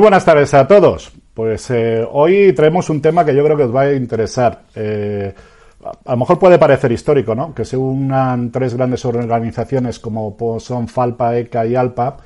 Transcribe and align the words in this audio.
Muy 0.00 0.04
buenas 0.04 0.24
tardes 0.24 0.54
a 0.54 0.66
todos. 0.66 1.12
Pues 1.34 1.70
eh, 1.70 2.08
hoy 2.10 2.54
traemos 2.54 2.88
un 2.88 3.02
tema 3.02 3.22
que 3.22 3.34
yo 3.34 3.44
creo 3.44 3.54
que 3.54 3.64
os 3.64 3.76
va 3.76 3.82
a 3.82 3.92
interesar. 3.92 4.62
Eh, 4.74 5.34
a 6.06 6.12
lo 6.12 6.16
mejor 6.16 6.38
puede 6.38 6.58
parecer 6.58 6.90
histórico, 6.90 7.34
¿no? 7.34 7.54
Que 7.54 7.66
se 7.66 7.76
unan 7.76 8.50
tres 8.50 8.74
grandes 8.74 9.04
organizaciones 9.04 9.98
como 9.98 10.34
son 10.58 10.88
Falpa, 10.88 11.36
ECA 11.36 11.66
y 11.66 11.76
ALPA, 11.76 12.16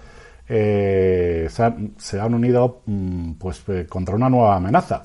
eh, 0.48 1.48
se, 1.50 2.20
han, 2.20 2.34
unido 2.34 2.82
mm, 2.86 3.32
pues, 3.32 3.64
contra 3.88 4.14
una 4.14 4.30
nueva 4.30 4.54
amenaza 4.54 5.02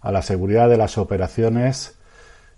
a 0.00 0.10
la 0.10 0.22
seguridad 0.22 0.66
de 0.70 0.78
las 0.78 0.96
operaciones 0.96 1.94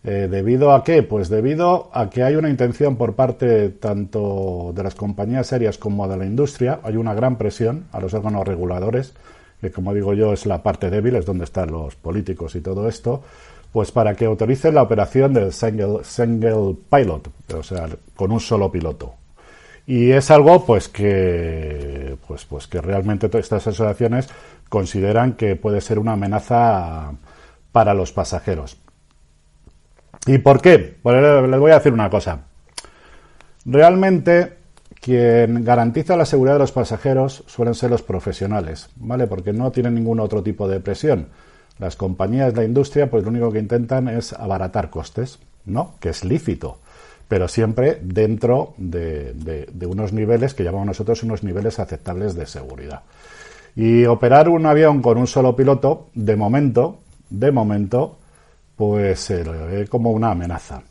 ¿Debido 0.02 0.72
a 0.72 0.82
qué? 0.82 1.02
Pues 1.02 1.28
debido 1.28 1.90
a 1.92 2.08
que 2.08 2.22
hay 2.22 2.34
una 2.34 2.48
intención 2.48 2.96
por 2.96 3.16
parte 3.16 3.68
tanto 3.68 4.72
de 4.74 4.82
las 4.82 4.94
compañías 4.94 5.52
aéreas 5.52 5.76
como 5.76 6.08
de 6.08 6.16
la 6.16 6.24
industria, 6.24 6.80
hay 6.84 6.96
una 6.96 7.12
gran 7.12 7.36
presión 7.36 7.84
a 7.92 8.00
los 8.00 8.14
órganos 8.14 8.48
reguladores, 8.48 9.12
que 9.60 9.70
como 9.70 9.94
digo 9.94 10.14
yo 10.14 10.32
es 10.32 10.46
la 10.46 10.62
parte 10.62 10.90
débil, 10.90 11.16
es 11.16 11.26
donde 11.26 11.44
están 11.44 11.70
los 11.70 11.94
políticos 11.96 12.54
y 12.54 12.60
todo 12.60 12.88
esto, 12.88 13.22
pues 13.72 13.92
para 13.92 14.14
que 14.14 14.24
autoricen 14.24 14.74
la 14.74 14.82
operación 14.82 15.32
del 15.32 15.52
single, 15.52 16.02
single 16.02 16.76
pilot, 16.90 17.28
o 17.54 17.62
sea, 17.62 17.88
con 18.16 18.32
un 18.32 18.40
solo 18.40 18.70
piloto. 18.70 19.14
Y 19.86 20.12
es 20.12 20.30
algo 20.30 20.64
pues 20.66 20.88
que 20.88 22.16
pues 22.26 22.44
pues 22.44 22.66
que 22.66 22.80
realmente 22.80 23.30
estas 23.38 23.66
asociaciones 23.66 24.28
consideran 24.68 25.32
que 25.32 25.56
puede 25.56 25.80
ser 25.80 25.98
una 25.98 26.12
amenaza 26.12 27.12
para 27.72 27.94
los 27.94 28.12
pasajeros. 28.12 28.76
¿Y 30.26 30.38
por 30.38 30.60
qué? 30.60 30.96
Pues 31.02 31.22
les 31.48 31.60
voy 31.60 31.70
a 31.72 31.78
decir 31.78 31.92
una 31.92 32.10
cosa. 32.10 32.40
Realmente 33.64 34.59
quien 35.00 35.64
garantiza 35.64 36.16
la 36.16 36.26
seguridad 36.26 36.54
de 36.54 36.60
los 36.60 36.72
pasajeros 36.72 37.42
suelen 37.46 37.74
ser 37.74 37.90
los 37.90 38.02
profesionales, 38.02 38.90
¿vale? 38.96 39.26
Porque 39.26 39.52
no 39.52 39.72
tienen 39.72 39.94
ningún 39.94 40.20
otro 40.20 40.42
tipo 40.42 40.68
de 40.68 40.80
presión. 40.80 41.28
Las 41.78 41.96
compañías, 41.96 42.54
la 42.54 42.64
industria, 42.64 43.10
pues 43.10 43.24
lo 43.24 43.30
único 43.30 43.50
que 43.50 43.58
intentan 43.58 44.08
es 44.08 44.34
abaratar 44.34 44.90
costes, 44.90 45.38
¿no? 45.64 45.94
Que 45.98 46.10
es 46.10 46.22
lícito, 46.24 46.78
pero 47.26 47.48
siempre 47.48 47.98
dentro 48.02 48.74
de, 48.76 49.66
unos 49.86 50.12
niveles 50.12 50.52
que 50.52 50.64
llamamos 50.64 50.88
nosotros 50.88 51.22
unos 51.22 51.42
niveles 51.42 51.78
aceptables 51.78 52.34
de 52.34 52.44
seguridad. 52.44 53.02
Y 53.74 54.04
operar 54.04 54.50
un 54.50 54.66
avión 54.66 55.00
con 55.00 55.16
un 55.16 55.26
solo 55.26 55.56
piloto, 55.56 56.10
de 56.12 56.36
momento, 56.36 56.98
de 57.30 57.50
momento, 57.50 58.18
pues 58.76 59.20
se 59.20 59.44
lo 59.44 59.52
ve 59.66 59.86
como 59.86 60.10
una 60.10 60.32
amenaza. 60.32 60.82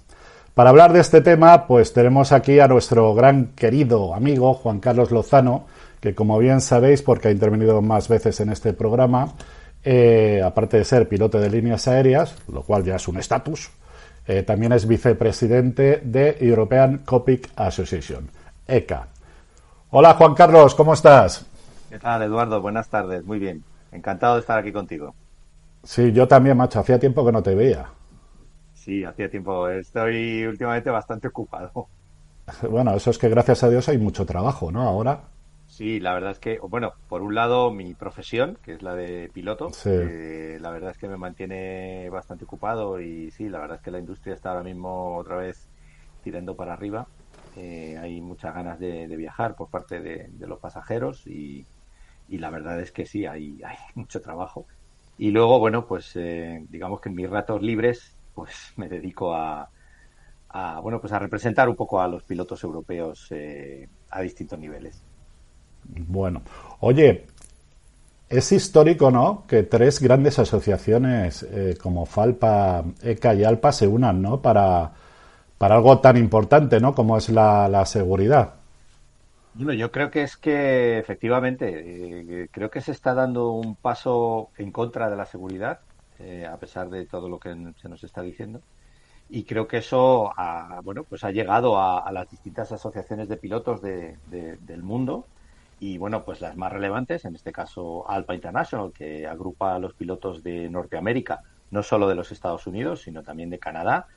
Para 0.59 0.71
hablar 0.71 0.91
de 0.91 0.99
este 0.99 1.21
tema, 1.21 1.67
pues 1.67 1.93
tenemos 1.93 2.33
aquí 2.33 2.59
a 2.59 2.67
nuestro 2.67 3.15
gran 3.15 3.53
querido 3.55 4.13
amigo 4.13 4.53
Juan 4.55 4.81
Carlos 4.81 5.09
Lozano, 5.09 5.67
que 6.02 6.13
como 6.13 6.38
bien 6.38 6.59
sabéis, 6.59 7.02
porque 7.02 7.29
ha 7.29 7.31
intervenido 7.31 7.81
más 7.81 8.09
veces 8.09 8.41
en 8.41 8.49
este 8.49 8.73
programa, 8.73 9.35
eh, 9.85 10.41
aparte 10.43 10.75
de 10.75 10.83
ser 10.83 11.07
piloto 11.07 11.39
de 11.39 11.49
líneas 11.49 11.87
aéreas, 11.87 12.35
lo 12.52 12.63
cual 12.63 12.83
ya 12.83 12.97
es 12.97 13.07
un 13.07 13.19
estatus, 13.19 13.71
eh, 14.27 14.43
también 14.43 14.73
es 14.73 14.85
vicepresidente 14.85 16.02
de 16.03 16.35
European 16.41 17.03
Copic 17.05 17.52
Association, 17.55 18.30
ECA. 18.67 19.07
Hola 19.91 20.15
Juan 20.15 20.35
Carlos, 20.35 20.75
¿cómo 20.75 20.93
estás? 20.93 21.45
¿Qué 21.89 21.99
tal, 21.99 22.21
Eduardo? 22.23 22.59
Buenas 22.59 22.89
tardes, 22.89 23.23
muy 23.23 23.39
bien. 23.39 23.63
Encantado 23.93 24.33
de 24.33 24.41
estar 24.41 24.59
aquí 24.59 24.73
contigo. 24.73 25.15
Sí, 25.85 26.11
yo 26.11 26.27
también, 26.27 26.57
macho. 26.57 26.81
Hacía 26.81 26.99
tiempo 26.99 27.25
que 27.25 27.31
no 27.31 27.41
te 27.41 27.55
veía. 27.55 27.87
Sí, 28.89 29.04
hacía 29.04 29.30
tiempo. 29.30 29.70
Estoy 29.70 30.48
últimamente 30.48 30.89
bastante 30.89 31.27
ocupado. 31.27 31.88
Bueno, 32.67 32.95
eso 32.95 33.11
es 33.11 33.20
que 33.20 33.30
gracias 33.30 33.64
a 33.64 33.70
Dios 33.70 33.88
hay 33.89 34.00
mucho 34.00 34.26
trabajo, 34.26 34.72
¿no? 34.72 34.82
Ahora. 34.82 35.26
Sí, 35.67 36.00
la 36.00 36.16
verdad 36.16 36.32
es 36.32 36.39
que, 36.39 36.58
bueno, 36.58 36.94
por 37.08 37.22
un 37.22 37.36
lado 37.36 37.70
mi 37.70 37.94
profesión, 37.94 38.58
que 38.64 38.73
es 38.73 38.82
la 38.82 38.95
de 38.95 39.30
piloto, 39.32 39.70
eh, 39.86 40.58
la 40.60 40.72
verdad 40.72 40.89
es 40.89 40.98
que 40.98 41.08
me 41.08 41.17
mantiene 41.17 42.10
bastante 42.10 42.45
ocupado 42.45 43.00
y 43.00 43.30
sí, 43.30 43.48
la 43.48 43.60
verdad 43.60 43.77
es 43.77 43.83
que 43.83 43.92
la 43.92 44.00
industria 44.00 44.33
está 44.33 44.50
ahora 44.50 44.64
mismo 44.64 45.17
otra 45.17 45.36
vez 45.36 45.67
tirando 46.23 46.56
para 46.56 46.73
arriba. 46.73 47.06
Eh, 47.56 48.00
hay 48.02 48.20
muchas 48.20 48.56
ganas 48.56 48.80
de, 48.80 49.06
viajar 49.16 49.56
por 49.56 49.70
parte 49.70 50.00
de, 50.00 50.32
los 50.39 50.58
pasajeros 50.58 51.27
y, 51.27 51.67
la 52.30 52.50
verdad 52.50 52.80
es 52.82 52.92
que 52.92 53.06
sí, 53.06 53.27
hay, 53.27 53.61
hay 53.64 53.77
mucho 53.94 54.21
trabajo. 54.21 54.66
Y 55.20 55.30
luego, 55.30 55.60
bueno, 55.60 55.86
pues 55.86 56.16
eh, 56.16 56.66
digamos 56.67 57.00
que 57.00 57.10
en 57.10 57.16
mis 57.16 57.30
ratos 57.30 57.61
libres, 57.61 58.16
pues 58.39 58.73
me 58.77 58.88
dedico 58.88 59.33
a, 59.33 59.70
bueno, 60.82 61.02
pues 61.02 61.11
a 61.14 61.20
representar 61.20 61.67
un 61.67 61.76
poco 61.76 62.00
a 62.02 62.08
los 62.08 62.23
pilotos 62.23 62.64
europeos 62.64 63.27
eh, 63.32 63.88
a 64.10 64.22
distintos 64.22 64.58
niveles. 64.58 65.02
Bueno, 65.83 66.42
oye, 66.80 67.26
es 68.30 68.52
histórico, 68.52 69.11
¿no? 69.11 69.44
Que 69.45 69.64
tres 69.64 70.00
grandes 70.00 70.39
asociaciones 70.39 71.44
eh, 71.44 71.77
como 71.82 72.05
Falpa, 72.05 72.83
ECA 73.02 73.33
y 73.33 73.44
ALPA 73.44 73.72
se 73.72 73.88
unan, 73.88 74.22
¿no? 74.22 74.42
Para, 74.42 74.92
para 75.58 75.76
algo 75.76 76.00
tan 76.00 76.16
importante, 76.16 76.80
¿no? 76.80 76.95
Como 76.95 77.17
es 77.17 77.30
la, 77.30 77.67
la 77.67 77.86
seguridad. 77.86 78.54
Bueno, 79.54 79.73
yo 79.73 79.92
creo 79.92 80.10
que 80.10 80.23
es 80.23 80.38
que 80.38 81.00
efectivamente, 81.00 81.66
eh, 82.44 82.48
creo 82.52 82.70
que 82.70 82.80
se 82.80 82.92
está 82.94 83.14
dando 83.14 83.52
un 83.52 83.76
paso 83.76 84.52
en 84.58 84.71
contra 84.71 85.10
de 85.10 85.17
la 85.17 85.26
seguridad, 85.26 85.80
eh, 86.19 86.45
a 86.45 86.57
pesar 86.57 86.89
de 86.89 87.05
todo 87.05 87.30
lo 87.30 87.39
que 87.39 87.55
se 87.81 87.89
nos 87.89 88.03
está 88.03 88.21
diciendo. 88.21 88.61
Y 89.30 89.43
creo 89.43 89.67
que 89.67 89.77
eso 89.77 90.31
ha, 90.35 90.81
bueno, 90.83 91.03
pues 91.03 91.23
ha 91.23 91.31
llegado 91.31 91.80
a, 91.80 92.11
las 92.11 92.30
distintas 92.30 92.71
asociaciones 92.71 93.30
de 93.30 93.37
pilotos 93.37 93.81
del 93.81 94.83
mundo. 94.83 95.25
Y 95.79 95.97
bueno, 95.97 96.25
pues 96.25 96.41
las 96.41 96.58
más 96.58 96.73
relevantes, 96.73 97.25
en 97.25 97.35
este 97.35 97.52
caso 97.52 98.09
ALPA 98.09 98.35
International, 98.35 98.91
que 98.91 99.27
agrupa 99.27 99.75
a 99.75 99.79
los 99.79 99.93
pilotos 99.93 100.43
de 100.43 100.69
Norteamérica, 100.69 101.41
no 101.71 101.83
solo 101.83 102.08
de 102.08 102.15
los 102.15 102.31
Estados 102.31 102.65
Unidos, 102.67 103.02
sino 103.03 103.23
también 103.23 103.49
de 103.49 103.59
Canadá. 103.59 104.08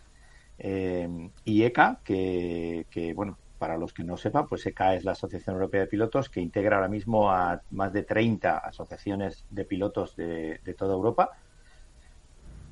Eh, 0.58 1.30
y 1.44 1.62
ECA, 1.64 2.00
que, 2.04 2.86
que 2.90 3.12
bueno, 3.14 3.36
para 3.62 3.78
los 3.78 3.92
que 3.92 4.02
no 4.02 4.16
sepan, 4.16 4.48
pues 4.48 4.66
ECA 4.66 4.96
es 4.96 5.04
la 5.04 5.12
Asociación 5.12 5.54
Europea 5.54 5.82
de 5.82 5.86
Pilotos 5.86 6.28
que 6.28 6.40
integra 6.40 6.74
ahora 6.74 6.88
mismo 6.88 7.30
a 7.30 7.62
más 7.70 7.92
de 7.92 8.02
30 8.02 8.58
asociaciones 8.58 9.44
de 9.50 9.64
pilotos 9.64 10.16
de, 10.16 10.58
toda 10.76 10.94
Europa. 10.94 11.30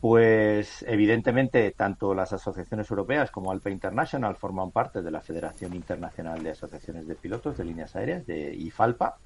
Pues 0.00 0.82
evidentemente 0.88 1.72
tanto 1.72 2.14
las 2.14 2.32
asociaciones 2.32 2.90
europeas 2.90 3.30
como 3.30 3.50
ALPA 3.50 3.70
International 3.70 4.34
forman 4.36 4.70
parte 4.70 5.02
de 5.02 5.10
la 5.10 5.20
Federación 5.20 5.74
Internacional 5.74 6.42
de 6.42 6.50
Asociaciones 6.50 7.06
de 7.06 7.16
Pilotos 7.16 7.58
de 7.58 7.64
Líneas 7.64 7.94
Aéreas, 7.96 8.26
de 8.26 8.54
IFALPA. 8.54 9.18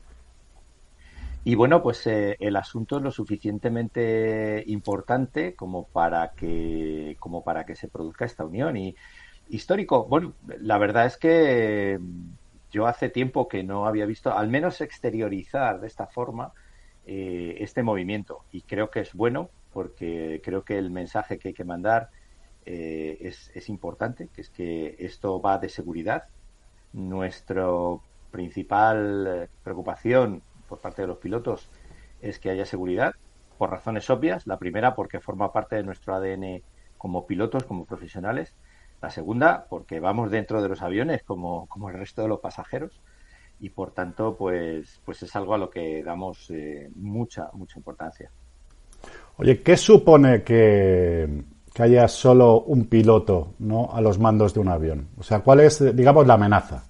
Y 1.44 1.54
bueno, 1.54 1.82
pues 1.82 2.06
eh, 2.06 2.36
el 2.40 2.56
asunto 2.56 2.96
es 2.96 3.02
lo 3.02 3.10
suficientemente 3.10 4.64
importante 4.66 5.54
como 5.54 5.84
para 5.84 6.32
que 6.32 7.16
como 7.20 7.44
para 7.44 7.64
que 7.64 7.76
se 7.76 7.88
produzca 7.88 8.24
esta 8.24 8.44
unión 8.44 8.76
y 8.76 8.96
Histórico, 9.48 10.06
bueno, 10.06 10.32
la 10.60 10.78
verdad 10.78 11.06
es 11.06 11.16
que 11.16 11.98
yo 12.70 12.86
hace 12.86 13.08
tiempo 13.10 13.46
que 13.46 13.62
no 13.62 13.86
había 13.86 14.06
visto, 14.06 14.32
al 14.32 14.48
menos 14.48 14.80
exteriorizar 14.80 15.80
de 15.80 15.86
esta 15.86 16.06
forma, 16.06 16.52
eh, 17.06 17.56
este 17.60 17.82
movimiento. 17.82 18.44
Y 18.52 18.62
creo 18.62 18.90
que 18.90 19.00
es 19.00 19.12
bueno, 19.12 19.50
porque 19.74 20.40
creo 20.42 20.64
que 20.64 20.78
el 20.78 20.90
mensaje 20.90 21.38
que 21.38 21.48
hay 21.48 21.54
que 21.54 21.64
mandar 21.64 22.10
eh, 22.64 23.18
es, 23.20 23.68
importante, 23.68 24.28
que 24.28 24.40
es 24.40 24.50
que 24.50 24.96
esto 24.98 25.40
va 25.42 25.58
de 25.58 25.68
seguridad. 25.68 26.24
Nuestra 26.92 27.66
principal 28.30 29.50
preocupación 29.62 30.42
por 30.68 30.80
parte 30.80 31.02
de 31.02 31.08
los 31.08 31.18
pilotos 31.18 31.68
es 32.22 32.38
que 32.38 32.50
haya 32.50 32.64
seguridad, 32.64 33.14
por 33.58 33.70
razones 33.70 34.08
obvias. 34.08 34.46
La 34.46 34.58
primera, 34.58 34.94
porque 34.94 35.20
forma 35.20 35.52
parte 35.52 35.76
de 35.76 35.82
nuestro 35.82 36.14
ADN 36.14 36.62
como 36.96 37.26
pilotos, 37.26 37.64
como 37.64 37.84
profesionales. 37.84 38.54
La 39.02 39.10
segunda, 39.10 39.66
porque 39.68 40.00
vamos 40.00 40.30
dentro 40.30 40.62
de 40.62 40.68
los 40.68 40.80
aviones 40.80 41.24
como, 41.24 41.66
como 41.66 41.90
el 41.90 41.98
resto 41.98 42.22
de 42.22 42.28
los 42.28 42.40
pasajeros 42.40 43.02
y 43.60 43.70
por 43.70 43.92
tanto, 43.92 44.36
pues, 44.36 45.00
pues 45.04 45.22
es 45.22 45.34
algo 45.36 45.54
a 45.54 45.58
lo 45.58 45.70
que 45.70 46.02
damos 46.02 46.50
eh, 46.50 46.90
mucha, 46.94 47.50
mucha 47.52 47.78
importancia. 47.78 48.30
Oye, 49.36 49.62
¿qué 49.62 49.76
supone 49.76 50.42
que, 50.42 51.44
haya 51.78 52.06
solo 52.06 52.60
un 52.62 52.86
piloto 52.86 53.54
¿no? 53.58 53.90
a 53.92 54.00
los 54.00 54.18
mandos 54.18 54.54
de 54.54 54.60
un 54.60 54.68
avión? 54.68 55.08
O 55.18 55.22
sea, 55.22 55.40
¿cuál 55.40 55.60
es, 55.60 55.96
digamos, 55.96 56.26
la 56.26 56.34
amenaza? 56.34 56.84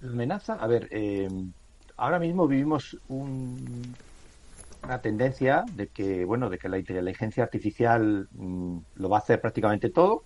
La 0.00 0.10
amenaza, 0.10 0.54
a 0.54 0.66
ver, 0.66 0.88
eh, 0.90 1.28
ahora 1.96 2.18
mismo 2.18 2.46
vivimos 2.46 2.98
una 3.08 5.00
tendencia 5.00 5.64
de 5.74 5.88
que, 5.88 6.24
bueno, 6.24 6.50
de 6.50 6.58
que 6.58 6.68
la 6.68 6.78
inteligencia 6.78 7.42
artificial 7.42 8.28
mm, 8.32 8.78
lo 8.96 9.08
va 9.08 9.16
a 9.16 9.20
hacer 9.20 9.40
prácticamente 9.40 9.90
todo 9.90 10.24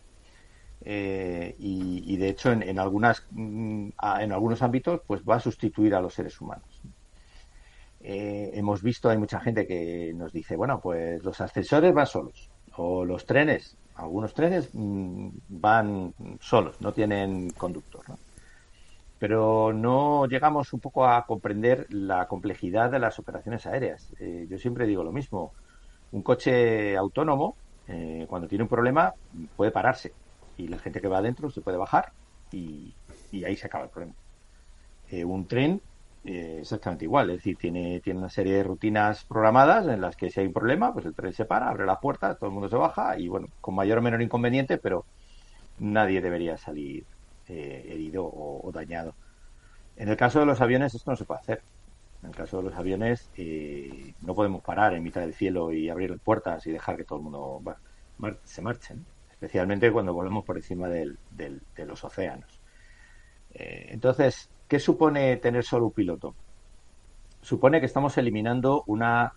eh, 0.83 1.55
y, 1.59 2.17
de 2.17 2.29
hecho 2.31 2.53
en, 2.53 2.79
algunas 2.79 3.27
mm, 3.33 3.91
en 4.21 4.33
algunos 4.33 4.63
ámbitos 4.63 5.03
pues 5.07 5.21
va 5.29 5.37
a 5.37 5.41
sustituir 5.41 5.95
a 5.95 6.01
los 6.01 6.15
seres 6.15 6.41
humanos 6.41 6.65
eh, 8.01 8.51
hemos 8.55 8.83
visto 8.83 9.09
hay 9.11 9.19
mucha 9.19 9.41
gente 9.41 9.67
que 9.67 10.13
nos 10.15 10.33
dice 10.33 10.57
bueno 10.57 10.81
pues 10.81 11.23
los 11.23 11.41
ascensores 11.41 11.93
van 11.93 12.07
solos 12.07 12.49
o 12.77 13.05
los 13.05 13.27
trenes 13.27 13.77
algunos 13.97 14.33
trenes 14.35 14.71
mm, 14.73 15.29
van 15.49 16.15
solos 16.41 16.81
no 16.81 16.93
tienen 16.93 17.51
conductor 17.51 18.05
pero 19.21 19.75
no 19.75 20.27
llegamos 20.27 20.73
un 20.73 20.81
poco 20.81 21.07
a 21.07 21.27
comprender 21.27 21.87
la 21.91 22.27
complejidad 22.27 22.91
de 22.91 22.99
las 22.99 23.19
operaciones 23.19 23.67
aéreas. 23.67 24.15
Eh, 24.19 24.47
yo 24.49 24.57
siempre 24.57 24.87
digo 24.87 25.05
lo 25.05 25.13
mismo. 25.13 25.53
Un 26.13 26.23
coche 26.23 26.97
autónomo, 26.97 27.55
eh, 27.87 28.25
cuando 28.31 28.49
tiene 28.49 28.65
un 28.65 28.71
problema, 28.71 29.13
puede 29.57 29.73
pararse 29.73 30.15
y 30.57 30.69
la 30.69 30.79
gente 30.79 31.03
que 31.03 31.09
va 31.09 31.19
adentro 31.19 31.51
se 31.51 31.61
puede 31.61 31.77
bajar 31.77 32.13
y, 32.51 32.95
ahí 33.45 33.57
se 33.57 33.67
acaba 33.67 33.85
el 33.85 33.91
problema. 33.91 34.15
Un 35.13 35.47
tren, 35.47 35.83
exactamente 36.25 37.05
igual, 37.05 37.31
es 37.31 37.37
decir, 37.39 37.57
tiene, 37.57 38.01
tiene 38.01 38.19
una 38.19 38.29
serie 38.29 38.55
de 38.55 38.63
rutinas 38.63 39.25
programadas 39.25 39.87
en 39.87 40.01
las 40.01 40.17
que 40.17 40.31
si 40.31 40.41
hay 40.41 40.47
un 40.47 40.53
problema, 40.53 40.93
pues 40.93 41.07
el 41.07 41.15
tren 41.15 41.33
se 41.33 41.47
para, 41.47 41.69
abre 41.69 41.87
la 41.87 41.99
puerta, 41.99 42.35
todo 42.35 42.49
el 42.49 42.55
mundo 42.55 42.69
se 42.69 42.77
baja 42.77 43.19
y 43.19 43.29
bueno, 43.29 43.49
con 43.61 43.75
mayor 43.75 43.99
o 43.99 44.03
menor 44.03 44.21
inconveniente, 44.21 44.79
pero 44.79 45.07
nadie 45.79 46.21
debería 46.21 46.59
salir 46.59 47.05
eh, 47.49 47.87
herido 47.89 48.25
o, 48.25 48.71
dañado. 48.73 49.15
En 49.97 50.09
el 50.09 50.17
caso 50.17 50.41
de 50.41 50.47
los 50.47 50.61
aviones 50.61 50.95
esto 50.95 51.11
no 51.11 51.17
se 51.17 51.25
puede 51.25 51.41
hacer. 51.41 51.63
En 52.23 52.29
el 52.31 52.37
caso 52.37 52.59
de 52.59 52.65
los 52.65 52.75
aviones 52.75 53.31
eh, 53.37 54.15
no 54.23 54.35
podemos 54.35 54.63
parar 54.63 54.95
en 54.95 55.03
mitad 55.03 55.23
del 55.23 55.35
cielo 55.35 55.73
y 55.73 55.89
abrir 55.89 56.11
las 56.11 56.21
puertas 56.21 56.67
y 56.67 56.73
dejar 56.73 56.97
que 56.97 57.05
todo 57.05 57.19
el 57.19 57.25
mundo 57.25 57.63
se 58.45 58.61
marchen, 58.61 59.07
especialmente 59.31 59.91
cuando 59.91 60.13
volvemos 60.13 60.45
por 60.45 60.59
encima 60.59 60.89
de 60.89 61.17
los 61.87 62.05
océanos. 62.05 62.61
Eh, 63.53 63.89
entonces, 63.91 64.49
¿qué 64.71 64.79
supone 64.79 65.37
tener 65.39 65.65
solo 65.65 65.87
un 65.87 65.93
piloto? 65.93 66.37
Supone 67.43 67.81
que 67.81 67.87
estamos 67.87 68.17
eliminando 68.19 68.85
una 68.87 69.35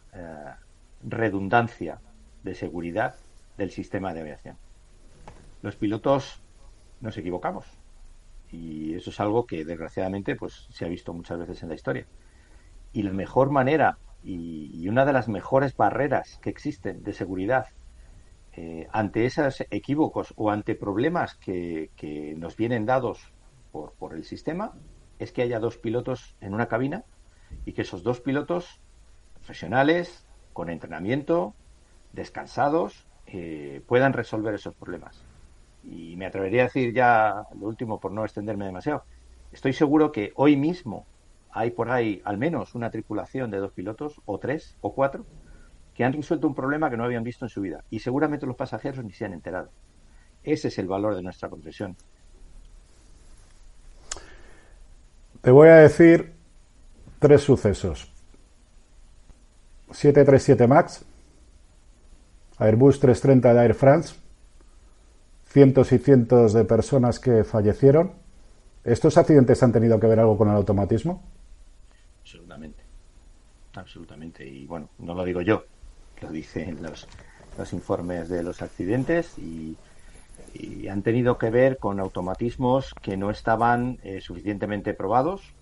redundancia 1.02 2.00
de 2.44 2.54
seguridad 2.54 3.16
del 3.58 3.72
sistema 3.72 4.14
de 4.14 4.22
aviación. 4.22 4.58
Los 5.64 5.76
pilotos 5.76 6.40
nos 7.02 7.18
equivocamos, 7.18 7.66
y 8.52 8.94
eso 8.94 9.10
es 9.10 9.20
algo 9.20 9.48
que 9.48 9.66
desgraciadamente 9.66 10.36
pues 10.36 10.68
se 10.70 10.86
ha 10.86 10.88
visto 10.88 11.14
muchas 11.14 11.40
veces 11.40 11.64
en 11.64 11.70
la 11.70 11.76
historia. 11.76 12.06
Y 12.92 13.02
la 13.02 13.12
mejor 13.12 13.50
manera 13.50 13.98
y, 14.24 14.88
una 14.88 15.04
de 15.04 15.14
las 15.14 15.28
mejores 15.28 15.76
barreras 15.76 16.38
que 16.44 16.52
existen 16.52 17.02
de 17.02 17.12
seguridad 17.12 17.66
eh, 18.52 18.88
ante 18.92 19.26
esos 19.26 19.66
equívocos 19.72 20.32
o 20.38 20.52
ante 20.52 20.76
problemas 20.76 21.34
que, 21.38 21.90
nos 22.38 22.56
vienen 22.56 22.86
dados 22.86 23.34
por, 23.72 24.14
el 24.14 24.24
sistema 24.26 24.74
es 25.24 25.32
que 25.32 25.42
haya 25.42 25.60
dos 25.60 25.78
pilotos 25.78 26.36
en 26.42 26.54
una 26.54 26.68
cabina 26.68 27.04
y 27.66 27.74
que 27.74 27.84
esos 27.84 28.04
dos 28.04 28.22
pilotos 28.22 28.82
profesionales, 29.34 30.26
con 30.54 30.70
entrenamiento, 30.70 31.54
descansados, 32.12 33.08
eh, 33.28 33.82
puedan 33.88 34.14
resolver 34.14 34.54
esos 34.54 34.76
problemas 34.76 35.24
y 35.84 36.16
me 36.16 36.26
atrevería 36.26 36.62
a 36.62 36.66
decir 36.66 36.94
ya 36.94 37.46
lo 37.60 37.68
último 37.68 38.00
por 38.00 38.12
no 38.12 38.24
extenderme 38.24 38.66
demasiado, 38.66 39.04
estoy 39.52 39.74
seguro 39.74 40.12
que 40.12 40.32
hoy 40.36 40.56
mismo 40.56 41.06
hay 41.52 41.72
por 41.72 41.92
ahí 41.92 42.22
al 42.26 42.38
menos 42.38 42.74
una 42.74 42.90
tripulación 42.90 43.52
de 43.52 43.60
dos 43.60 43.74
pilotos, 43.74 44.22
o 44.26 44.40
tres, 44.40 44.76
o 44.82 44.94
cuatro, 44.94 45.26
que 45.94 46.04
han 46.04 46.14
resuelto 46.14 46.48
un 46.48 46.56
problema 46.56 46.90
que 46.90 46.98
no 46.98 47.04
habían 47.04 47.24
visto 47.24 47.46
en 47.46 47.50
su 47.50 47.62
vida. 47.62 47.84
Y 47.92 48.00
seguramente 48.00 48.48
los 48.48 48.56
pasajeros 48.56 49.06
ni 49.06 49.12
se 49.12 49.26
han 49.26 49.34
enterado. 49.34 49.70
Ese 50.42 50.70
es 50.70 50.80
el 50.80 50.88
valor 50.88 51.16
de 51.16 51.22
nuestra 51.22 51.50
profesión. 51.50 51.96
Te 55.44 55.52
voy 55.52 55.68
a 55.68 55.76
decir 55.76 56.34
tres 57.20 57.42
sucesos. 57.42 58.12
737 59.92 60.68
MAX, 60.68 61.06
Airbus 62.58 63.00
330 63.00 63.54
de 63.54 63.62
Air 63.62 63.76
France 63.76 64.16
cientos 65.54 65.92
y 65.92 66.00
cientos 66.00 66.54
de 66.54 66.66
personas 66.66 67.20
que 67.20 67.44
fallecieron. 67.44 68.14
¿Estos 68.84 69.18
accidentes 69.18 69.62
han 69.62 69.72
tenido 69.72 70.00
que 70.00 70.08
ver 70.08 70.20
algo 70.20 70.36
con 70.36 70.50
el 70.50 70.56
automatismo? 70.56 71.22
Absolutamente. 72.22 72.84
Absolutamente. 73.76 74.48
Y 74.48 74.66
bueno, 74.66 74.90
no 74.98 75.14
lo 75.14 75.24
digo 75.24 75.42
yo, 75.42 75.66
lo 76.22 76.32
dicen 76.32 76.82
los, 76.82 77.08
los 77.56 77.72
informes 77.72 78.30
de 78.30 78.42
los 78.42 78.64
accidentes 78.64 79.38
y, 79.38 79.78
han 80.90 81.04
tenido 81.04 81.38
que 81.38 81.50
ver 81.50 81.78
con 81.78 82.00
automatismos 82.00 82.94
que 83.02 83.18
no 83.18 83.30
estaban 83.30 84.00
eh, 84.04 84.22
suficientemente 84.22 84.94
probados 84.94 85.54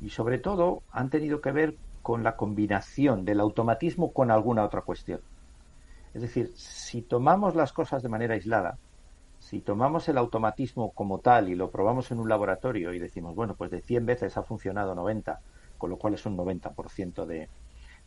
y 0.00 0.10
sobre 0.10 0.38
todo 0.38 0.82
han 0.90 1.10
tenido 1.10 1.40
que 1.40 1.52
ver 1.52 1.76
con 2.02 2.22
la 2.22 2.36
combinación 2.36 3.24
del 3.24 3.40
automatismo 3.40 4.12
con 4.12 4.30
alguna 4.30 4.64
otra 4.64 4.82
cuestión. 4.82 5.20
Es 6.14 6.22
decir, 6.22 6.52
si 6.56 7.02
tomamos 7.02 7.54
las 7.54 7.72
cosas 7.72 8.02
de 8.02 8.08
manera 8.08 8.34
aislada, 8.34 8.76
si 9.38 9.60
tomamos 9.60 10.08
el 10.08 10.18
automatismo 10.18 10.90
como 10.90 11.18
tal 11.18 11.48
y 11.48 11.54
lo 11.54 11.70
probamos 11.70 12.10
en 12.10 12.20
un 12.20 12.28
laboratorio 12.28 12.92
y 12.92 12.98
decimos, 12.98 13.34
bueno, 13.34 13.54
pues 13.54 13.70
de 13.70 13.80
100 13.80 14.06
veces 14.06 14.36
ha 14.36 14.42
funcionado 14.42 14.94
90, 14.94 15.40
con 15.78 15.90
lo 15.90 15.96
cual 15.96 16.14
es 16.14 16.26
un 16.26 16.36
90% 16.36 17.24
de, 17.24 17.48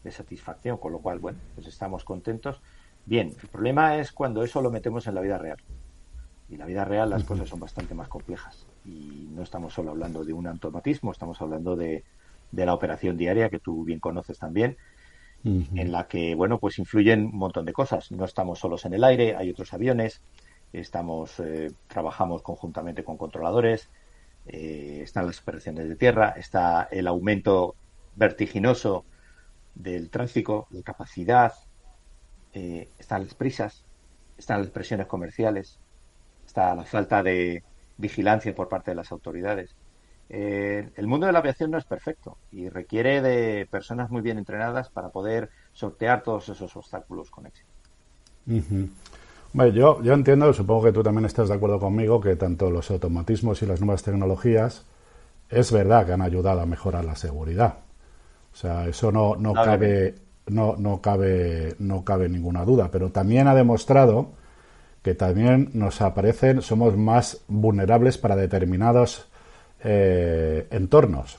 de 0.03 0.11
satisfacción, 0.11 0.77
con 0.77 0.91
lo 0.91 0.99
cual, 0.99 1.19
bueno, 1.19 1.39
pues 1.55 1.67
estamos 1.67 2.03
contentos. 2.03 2.61
Bien, 3.05 3.33
el 3.41 3.49
problema 3.49 3.97
es 3.97 4.11
cuando 4.11 4.43
eso 4.43 4.61
lo 4.61 4.71
metemos 4.71 5.07
en 5.07 5.15
la 5.15 5.21
vida 5.21 5.37
real. 5.37 5.57
Y 6.49 6.53
en 6.53 6.59
la 6.59 6.65
vida 6.65 6.85
real 6.85 7.09
las 7.09 7.23
cosas 7.23 7.49
son 7.49 7.59
bastante 7.59 7.95
más 7.95 8.07
complejas. 8.07 8.67
Y 8.85 9.29
no 9.31 9.41
estamos 9.41 9.73
solo 9.73 9.91
hablando 9.91 10.23
de 10.23 10.33
un 10.33 10.47
automatismo, 10.47 11.11
estamos 11.11 11.41
hablando 11.41 11.75
de, 11.75 12.03
de 12.51 12.65
la 12.65 12.73
operación 12.73 13.17
diaria 13.17 13.49
que 13.49 13.59
tú 13.59 13.83
bien 13.83 13.99
conoces 13.99 14.37
también 14.37 14.77
en 15.45 15.91
la 15.91 16.07
que, 16.07 16.33
bueno, 16.33 16.57
pues 16.59 16.79
influyen 16.79 17.25
un 17.25 17.37
montón 17.37 17.65
de 17.65 17.73
cosas. 17.73 18.11
No 18.11 18.25
estamos 18.25 18.57
solos 18.57 18.83
en 18.85 18.95
el 18.95 19.03
aire, 19.03 19.35
hay 19.35 19.51
otros 19.51 19.73
aviones, 19.73 20.21
estamos, 20.73 21.39
eh, 21.39 21.71
trabajamos 21.87 22.41
conjuntamente 22.41 23.03
con 23.03 23.15
controladores, 23.15 23.89
eh, 24.47 25.01
están 25.03 25.27
las 25.27 25.39
operaciones 25.39 25.87
de 25.87 25.95
tierra, 25.95 26.29
está 26.29 26.87
el 26.91 27.05
aumento 27.05 27.75
vertiginoso 28.15 29.05
del 29.75 30.09
tráfico, 30.09 30.67
de 30.71 30.81
capacidad, 30.81 31.53
eh, 32.53 32.89
están 32.97 33.25
las 33.25 33.35
prisas, 33.35 33.85
están 34.37 34.61
las 34.61 34.71
presiones 34.71 35.05
comerciales, 35.05 35.79
está 36.55 36.73
la 36.73 36.85
falta 36.85 37.21
de 37.21 37.63
vigilancia 37.97 38.55
por 38.55 38.69
parte 38.69 38.91
de 38.91 38.95
las 38.95 39.11
autoridades. 39.11 39.75
Eh, 40.29 40.89
el 40.95 41.05
mundo 41.05 41.25
de 41.25 41.33
la 41.33 41.39
aviación 41.39 41.69
no 41.69 41.77
es 41.77 41.83
perfecto 41.83 42.37
y 42.49 42.69
requiere 42.69 43.21
de 43.21 43.67
personas 43.69 44.09
muy 44.09 44.21
bien 44.21 44.37
entrenadas 44.37 44.89
para 44.89 45.09
poder 45.09 45.49
sortear 45.73 46.23
todos 46.23 46.47
esos 46.47 46.73
obstáculos 46.77 47.29
con 47.29 47.45
éxito. 47.45 47.69
yo, 49.73 50.01
yo 50.01 50.13
entiendo, 50.13 50.53
supongo 50.53 50.85
que 50.85 50.93
tú 50.93 51.03
también 51.03 51.25
estás 51.25 51.49
de 51.49 51.55
acuerdo 51.55 51.77
conmigo, 51.77 52.21
que 52.21 52.37
tanto 52.37 52.71
los 52.71 52.89
automatismos 52.89 53.61
y 53.61 53.65
las 53.65 53.81
nuevas 53.81 54.03
tecnologías 54.03 54.85
es 55.49 55.71
verdad 55.73 56.05
que 56.05 56.13
han 56.13 56.21
ayudado 56.21 56.61
a 56.61 56.65
mejorar 56.65 57.03
la 57.03 57.17
seguridad. 57.17 57.79
O 58.53 58.55
sea, 58.55 58.87
eso 58.87 59.11
no, 59.11 59.35
no, 59.35 59.53
cabe, 59.53 60.15
no, 60.47 60.75
no, 60.77 61.01
cabe, 61.01 61.75
no 61.79 62.05
cabe 62.05 62.29
ninguna 62.29 62.63
duda, 62.63 62.89
pero 62.89 63.09
también 63.09 63.49
ha 63.49 63.53
demostrado 63.53 64.29
que 65.05 65.13
también 65.13 65.69
nos 65.73 66.01
aparecen, 66.01 66.63
somos 66.63 66.97
más 66.97 67.41
vulnerables 67.47 68.17
para 68.17 68.35
determinados 68.35 69.27
eh, 69.83 70.65
entornos, 70.71 71.37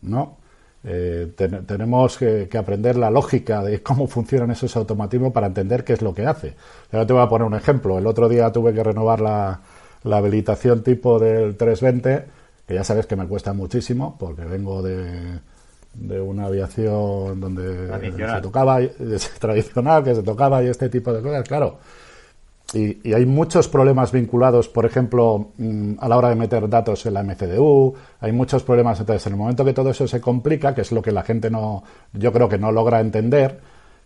¿no? 0.00 0.38
Eh, 0.82 1.30
tenemos 1.36 2.16
que, 2.16 2.48
aprender 2.56 2.96
la 2.96 3.10
lógica 3.10 3.62
de 3.62 3.82
cómo 3.82 4.06
funcionan 4.06 4.50
esos 4.50 4.74
automatismos 4.78 5.30
para 5.30 5.48
entender 5.48 5.84
qué 5.84 5.92
es 5.92 6.00
lo 6.00 6.14
que 6.14 6.24
hace. 6.24 6.54
Ahora 6.90 7.06
te 7.06 7.12
voy 7.12 7.22
a 7.22 7.28
poner 7.28 7.46
un 7.46 7.54
ejemplo. 7.54 7.98
El 7.98 8.06
otro 8.06 8.30
día 8.30 8.50
tuve 8.50 8.72
que 8.72 8.82
renovar 8.82 9.20
la, 9.20 9.60
habilitación 10.10 10.82
tipo 10.82 11.18
del 11.18 11.58
320, 11.58 12.24
que 12.66 12.74
ya 12.74 12.82
sabes 12.82 13.04
que 13.04 13.16
me 13.16 13.26
cuesta 13.26 13.52
muchísimo 13.52 14.16
porque 14.18 14.46
vengo 14.46 14.80
de, 14.80 15.38
de 15.92 16.18
una 16.18 16.46
aviación 16.46 17.38
donde 17.38 17.88
se 18.16 18.40
tocaba, 18.40 18.80
tradicional, 19.38 20.02
que 20.02 20.14
se 20.14 20.22
tocaba 20.22 20.64
y 20.64 20.68
este 20.68 20.88
tipo 20.88 21.12
de 21.12 21.20
cosas. 21.20 21.46
Claro, 21.46 21.78
y, 22.74 23.12
hay 23.12 23.26
muchos 23.26 23.68
problemas 23.68 24.12
vinculados, 24.12 24.68
por 24.68 24.86
ejemplo, 24.86 25.52
mm, 25.58 25.94
a 25.98 26.08
la 26.08 26.16
hora 26.16 26.28
de 26.28 26.36
meter 26.36 26.68
datos 26.68 27.04
en 27.06 27.14
la 27.14 27.22
MCDU, 27.22 27.94
hay 28.20 28.32
muchos 28.32 28.62
problemas. 28.62 29.00
Entonces, 29.00 29.26
en 29.26 29.32
el 29.34 29.38
momento 29.38 29.64
que 29.64 29.72
todo 29.72 29.90
eso 29.90 30.06
se 30.08 30.20
complica, 30.20 30.74
que 30.74 30.82
es 30.82 30.92
lo 30.92 31.02
que 31.02 31.12
la 31.12 31.22
gente 31.22 31.50
no, 31.50 31.82
yo 32.12 32.32
creo 32.32 32.48
que 32.48 32.58
no 32.58 32.72
logra 32.72 33.00
entender, 33.00 33.60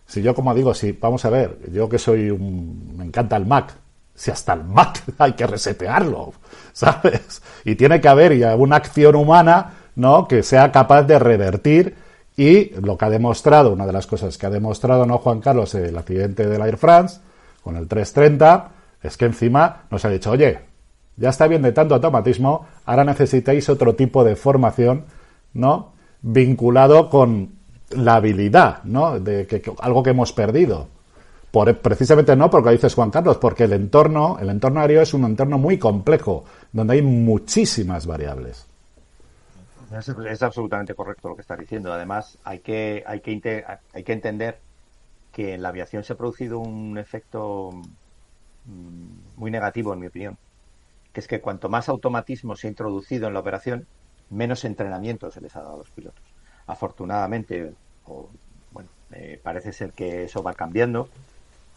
si 0.05 0.21
yo, 0.21 0.33
como 0.33 0.53
digo, 0.53 0.73
si, 0.73 0.93
vamos 0.93 1.25
a 1.25 1.29
ver, 1.29 1.59
yo 1.71 1.89
que 1.89 1.99
soy 1.99 2.29
un, 2.29 2.93
me 2.97 3.05
encanta 3.05 3.35
el 3.35 3.45
Mac, 3.45 3.73
si 4.15 4.31
hasta 4.31 4.53
el 4.53 4.63
Mac 4.63 5.03
hay 5.17 5.33
que 5.33 5.45
resetearlo, 5.45 6.33
¿sabes? 6.73 7.41
Y 7.65 7.75
tiene 7.75 8.01
que 8.01 8.07
haber 8.07 8.37
ya 8.37 8.55
una 8.55 8.77
acción 8.77 9.15
humana, 9.15 9.73
¿no? 9.95 10.27
Que 10.27 10.43
sea 10.43 10.71
capaz 10.71 11.03
de 11.03 11.19
revertir 11.19 11.95
y 12.37 12.69
lo 12.81 12.97
que 12.97 13.05
ha 13.05 13.09
demostrado, 13.09 13.73
una 13.73 13.85
de 13.85 13.93
las 13.93 14.07
cosas 14.07 14.37
que 14.37 14.45
ha 14.45 14.49
demostrado, 14.49 15.05
¿no, 15.05 15.17
Juan 15.17 15.41
Carlos, 15.41 15.73
el 15.75 15.97
accidente 15.97 16.47
del 16.47 16.61
Air 16.61 16.77
France, 16.77 17.19
con 17.67 17.75
el 17.75 17.85
330 17.85 18.71
es 19.03 19.17
que 19.17 19.25
encima 19.25 19.83
nos 19.91 20.05
ha 20.05 20.09
dicho, 20.09 20.31
oye, 20.31 20.57
ya 21.17 21.29
está 21.31 21.47
bien 21.47 21.61
de 21.61 21.73
tanto 21.73 21.95
automatismo, 21.95 22.65
ahora 22.85 23.03
necesitáis 23.03 23.67
otro 23.67 23.93
tipo 23.93 24.23
de 24.23 24.37
formación, 24.37 25.03
¿no? 25.53 25.91
Vinculado 26.21 27.09
con 27.09 27.55
la 27.89 28.15
habilidad, 28.15 28.83
¿no? 28.85 29.19
De 29.19 29.45
que, 29.45 29.61
algo 29.79 30.01
que 30.01 30.11
hemos 30.11 30.31
perdido. 30.31 30.87
Por, 31.51 31.75
precisamente 31.79 32.37
no 32.37 32.49
porque 32.49 32.69
dices 32.71 32.95
Juan 32.95 33.11
Carlos, 33.11 33.35
porque 33.35 33.65
el 33.65 33.73
entorno, 33.73 34.37
el 34.39 34.49
entorno 34.49 34.79
aéreo 34.79 35.01
es 35.01 35.13
un 35.13 35.25
entorno 35.25 35.57
muy 35.57 35.77
complejo, 35.77 36.45
donde 36.71 36.93
hay 36.93 37.01
muchísimas 37.01 38.05
variables. 38.05 38.65
Es, 39.91 40.41
absolutamente 40.41 40.93
correcto 40.93 41.27
lo 41.27 41.35
que 41.35 41.41
estás 41.41 41.59
diciendo. 41.59 41.91
Además, 41.91 42.37
hay 42.45 42.59
que, 42.59 43.03
hay 43.05 43.19
que, 43.19 43.65
hay 43.93 44.03
que 44.03 44.13
entender 44.13 44.66
que 45.37 45.53
en 45.53 45.61
la 45.61 45.69
aviación 45.69 46.03
se 46.03 46.13
ha 46.13 46.17
producido 46.17 46.57
un 46.57 46.97
efecto 46.97 47.69
mm, 48.65 49.35
muy 49.35 49.51
negativo, 49.51 49.93
en 49.93 49.99
mi 49.99 50.07
opinión, 50.07 50.35
que 51.13 51.19
es 51.19 51.27
que 51.27 51.41
cuanto 51.41 51.69
más 51.69 51.89
automatismo 51.89 52.55
se 52.55 52.65
ha 52.65 52.71
introducido 52.71 53.27
en 53.27 53.35
la 53.35 53.41
operación, 53.41 53.85
menos 54.31 54.65
entrenamiento 54.65 55.29
se 55.29 55.39
les 55.39 55.55
ha 55.55 55.61
dado 55.61 55.75
a 55.75 55.77
los 55.77 55.91
pilotos. 55.91 56.23
Afortunadamente, 56.65 57.71
o, 58.05 58.31
bueno, 58.71 58.89
eh, 59.11 59.39
parece 59.43 59.73
ser 59.73 59.91
que 59.91 60.23
eso 60.23 60.41
va 60.41 60.55
cambiando. 60.55 61.07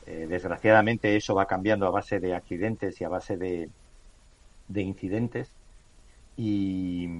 Eh, 0.06 0.26
desgraciadamente, 0.26 1.14
eso 1.14 1.34
va 1.34 1.44
cambiando 1.44 1.86
a 1.86 1.90
base 1.90 2.18
de 2.18 2.34
accidentes 2.34 2.98
y 2.98 3.04
a 3.04 3.10
base 3.10 3.36
de, 3.36 3.68
de 4.68 4.80
incidentes. 4.80 5.50
Y, 6.38 7.10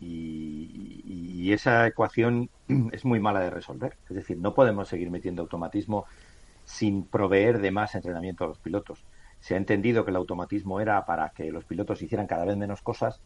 y, 0.00 1.52
esa 1.52 1.86
ecuación 1.86 2.50
es 2.92 3.06
muy 3.06 3.20
mala 3.20 3.40
de 3.40 3.48
resolver. 3.48 3.96
Es 4.10 4.16
decir, 4.16 4.36
no 4.36 4.52
podemos 4.54 4.88
seguir 4.88 5.10
metiendo 5.10 5.40
automatismo 5.40 6.04
sin 6.64 7.04
proveer 7.04 7.60
de 7.60 7.70
más 7.70 7.94
entrenamiento 7.94 8.44
a 8.44 8.48
los 8.48 8.58
pilotos. 8.58 9.06
Se 9.40 9.54
ha 9.54 9.56
entendido 9.56 10.04
que 10.04 10.10
el 10.10 10.16
automatismo 10.16 10.78
era 10.80 11.06
para 11.06 11.30
que 11.30 11.50
los 11.50 11.64
pilotos 11.64 12.02
hicieran 12.02 12.26
cada 12.26 12.44
vez 12.44 12.56
menos 12.58 12.82
cosas 12.82 13.22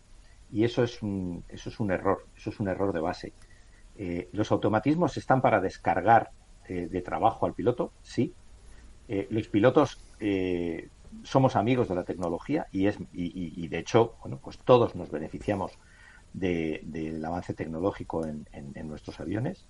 y 0.53 0.63
eso 0.63 0.85
es 0.85 1.03
un, 1.03 1.43
eso 1.49 1.71
es 1.71 1.81
un 1.81 1.91
error, 1.91 2.27
eso 2.37 2.51
es 2.51 2.61
un 2.61 2.69
error 2.69 2.93
de 2.93 3.01
base. 3.01 3.33
Eh, 3.97 4.29
los 4.33 4.53
automatismos 4.53 5.17
están 5.17 5.41
para 5.41 5.61
descargar 5.61 6.31
eh, 6.69 6.89
de 6.89 7.03
trabajo 7.03 7.47
al 7.47 7.55
piloto, 7.55 7.93
sí. 8.03 8.35
Eh, 9.09 9.27
los 9.31 9.49
pilotos 9.49 9.99
somos 11.25 11.57
amigos 11.57 11.89
de 11.89 11.95
la 11.97 12.05
tecnología 12.05 12.69
y 12.71 12.87
es 12.87 12.97
y, 13.13 13.67
de 13.67 13.79
hecho, 13.79 14.15
bueno, 14.21 14.39
pues 14.39 14.59
todos 14.59 14.95
nos 14.95 15.11
beneficiamos 15.11 15.73
del 16.33 17.25
avance 17.25 17.55
tecnológico 17.55 18.27
en, 18.27 18.89
nuestros 18.89 19.21
aviones, 19.21 19.67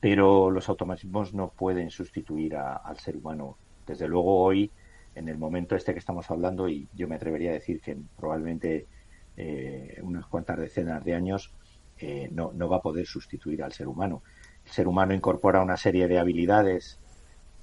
pero 0.00 0.50
los 0.50 0.68
automatismos 0.68 1.34
no 1.34 1.48
pueden 1.48 1.90
sustituir 1.90 2.56
al 2.56 2.98
ser 2.98 3.16
humano. 3.16 3.56
Desde 3.86 4.08
luego 4.08 4.42
hoy, 4.42 4.70
en 5.14 5.28
el 5.28 5.38
momento 5.38 5.76
este 5.76 5.92
que 5.92 5.98
estamos 5.98 6.30
hablando, 6.30 6.68
y 6.68 6.88
yo 6.94 7.08
me 7.08 7.16
atrevería 7.16 7.50
a 7.50 7.54
decir 7.54 7.80
que 7.80 7.96
probablemente 8.16 8.86
eh, 9.36 10.00
unas 10.02 10.26
cuantas 10.26 10.58
decenas 10.58 11.04
de 11.04 11.14
años, 11.14 11.52
eh, 11.98 12.28
no, 12.32 12.52
no 12.52 12.68
va 12.68 12.78
a 12.78 12.82
poder 12.82 13.06
sustituir 13.06 13.62
al 13.62 13.72
ser 13.72 13.88
humano. 13.88 14.22
El 14.64 14.72
ser 14.72 14.88
humano 14.88 15.14
incorpora 15.14 15.62
una 15.62 15.76
serie 15.76 16.08
de 16.08 16.18
habilidades 16.18 16.98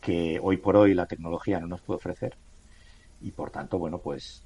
que 0.01 0.39
hoy 0.41 0.57
por 0.57 0.75
hoy 0.75 0.93
la 0.93 1.05
tecnología 1.05 1.59
no 1.59 1.67
nos 1.67 1.81
puede 1.81 1.97
ofrecer 1.97 2.37
y 3.23 3.31
por 3.31 3.51
tanto, 3.51 3.79
bueno, 3.79 3.99
pues 3.99 4.43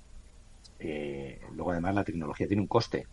eh, 0.80 1.42
luego 1.54 1.72
además 1.72 1.96
la 1.96 2.04
tecnología 2.04 2.48
tiene 2.48 2.62
un 2.62 2.68
coste 2.68 3.08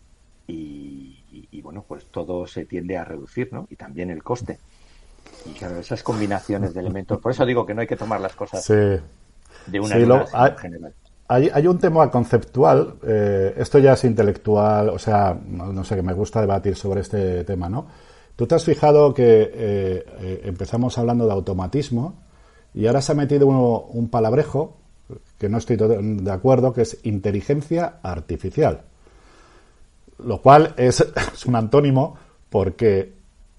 y, 0.47 1.61
bueno, 1.61 1.83
pues 1.87 2.05
todo 2.05 2.45
se 2.45 2.65
tiende 2.65 2.97
a 2.97 3.03
reducir, 3.03 3.51
¿no? 3.51 3.67
Y 3.69 3.75
también 3.75 4.11
el 4.11 4.23
coste. 4.23 4.59
Y 5.45 5.53
claro, 5.53 5.79
esas 5.79 6.03
combinaciones 6.03 6.73
de 6.73 6.79
elementos. 6.79 7.19
Por 7.19 7.31
eso 7.31 7.45
digo 7.45 7.65
que 7.65 7.73
no 7.73 7.81
hay 7.81 7.87
que 7.87 7.95
tomar 7.95 8.21
las 8.21 8.35
cosas 8.35 8.67
de 8.67 9.79
una 9.79 9.95
manera 9.95 10.57
general. 10.57 10.93
Hay, 11.27 11.49
hay, 11.51 11.65
un 11.65 11.79
tema 11.79 12.11
conceptual, 12.11 12.97
eh, 13.03 13.55
esto 13.57 13.79
ya 13.79 13.93
es 13.93 14.03
intelectual, 14.03 14.89
o 14.89 14.99
sea, 14.99 15.35
no, 15.43 15.83
sé, 15.83 15.95
que 15.95 16.03
me 16.03 16.13
gusta 16.13 16.39
debatir 16.39 16.75
sobre 16.75 17.01
este 17.01 17.43
tema, 17.45 17.67
¿no? 17.67 17.87
Tú 18.35 18.45
te 18.45 18.53
has 18.53 18.63
fijado 18.63 19.11
que 19.11 19.23
eh, 19.23 20.05
eh, 20.19 20.41
empezamos 20.43 20.99
hablando 20.99 21.25
de 21.25 21.31
automatismo 21.31 22.13
y 22.75 22.85
ahora 22.85 23.01
se 23.01 23.13
ha 23.13 23.15
metido 23.15 23.47
un 23.47 24.09
palabrejo 24.09 24.77
que 25.39 25.49
no 25.49 25.57
estoy 25.57 25.77
de 25.77 26.31
acuerdo, 26.31 26.73
que 26.73 26.83
es 26.83 26.99
inteligencia 27.03 27.95
artificial 28.03 28.81
lo 30.19 30.41
cual 30.41 30.73
es, 30.77 31.05
un 31.45 31.55
antónimo 31.55 32.17
porque 32.49 33.13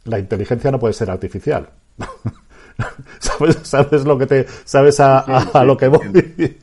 la 0.04 0.18
inteligencia 0.18 0.70
no 0.70 0.78
puede 0.78 0.94
ser 0.94 1.10
artificial. 1.10 1.68
¿Sabes, 3.62 4.04
lo 4.04 4.18
que 4.18 4.26
te 4.26 4.46
sabes 4.64 5.00
a, 5.00 5.64
lo 5.64 5.76
que 5.76 5.88
voy? 5.88 6.06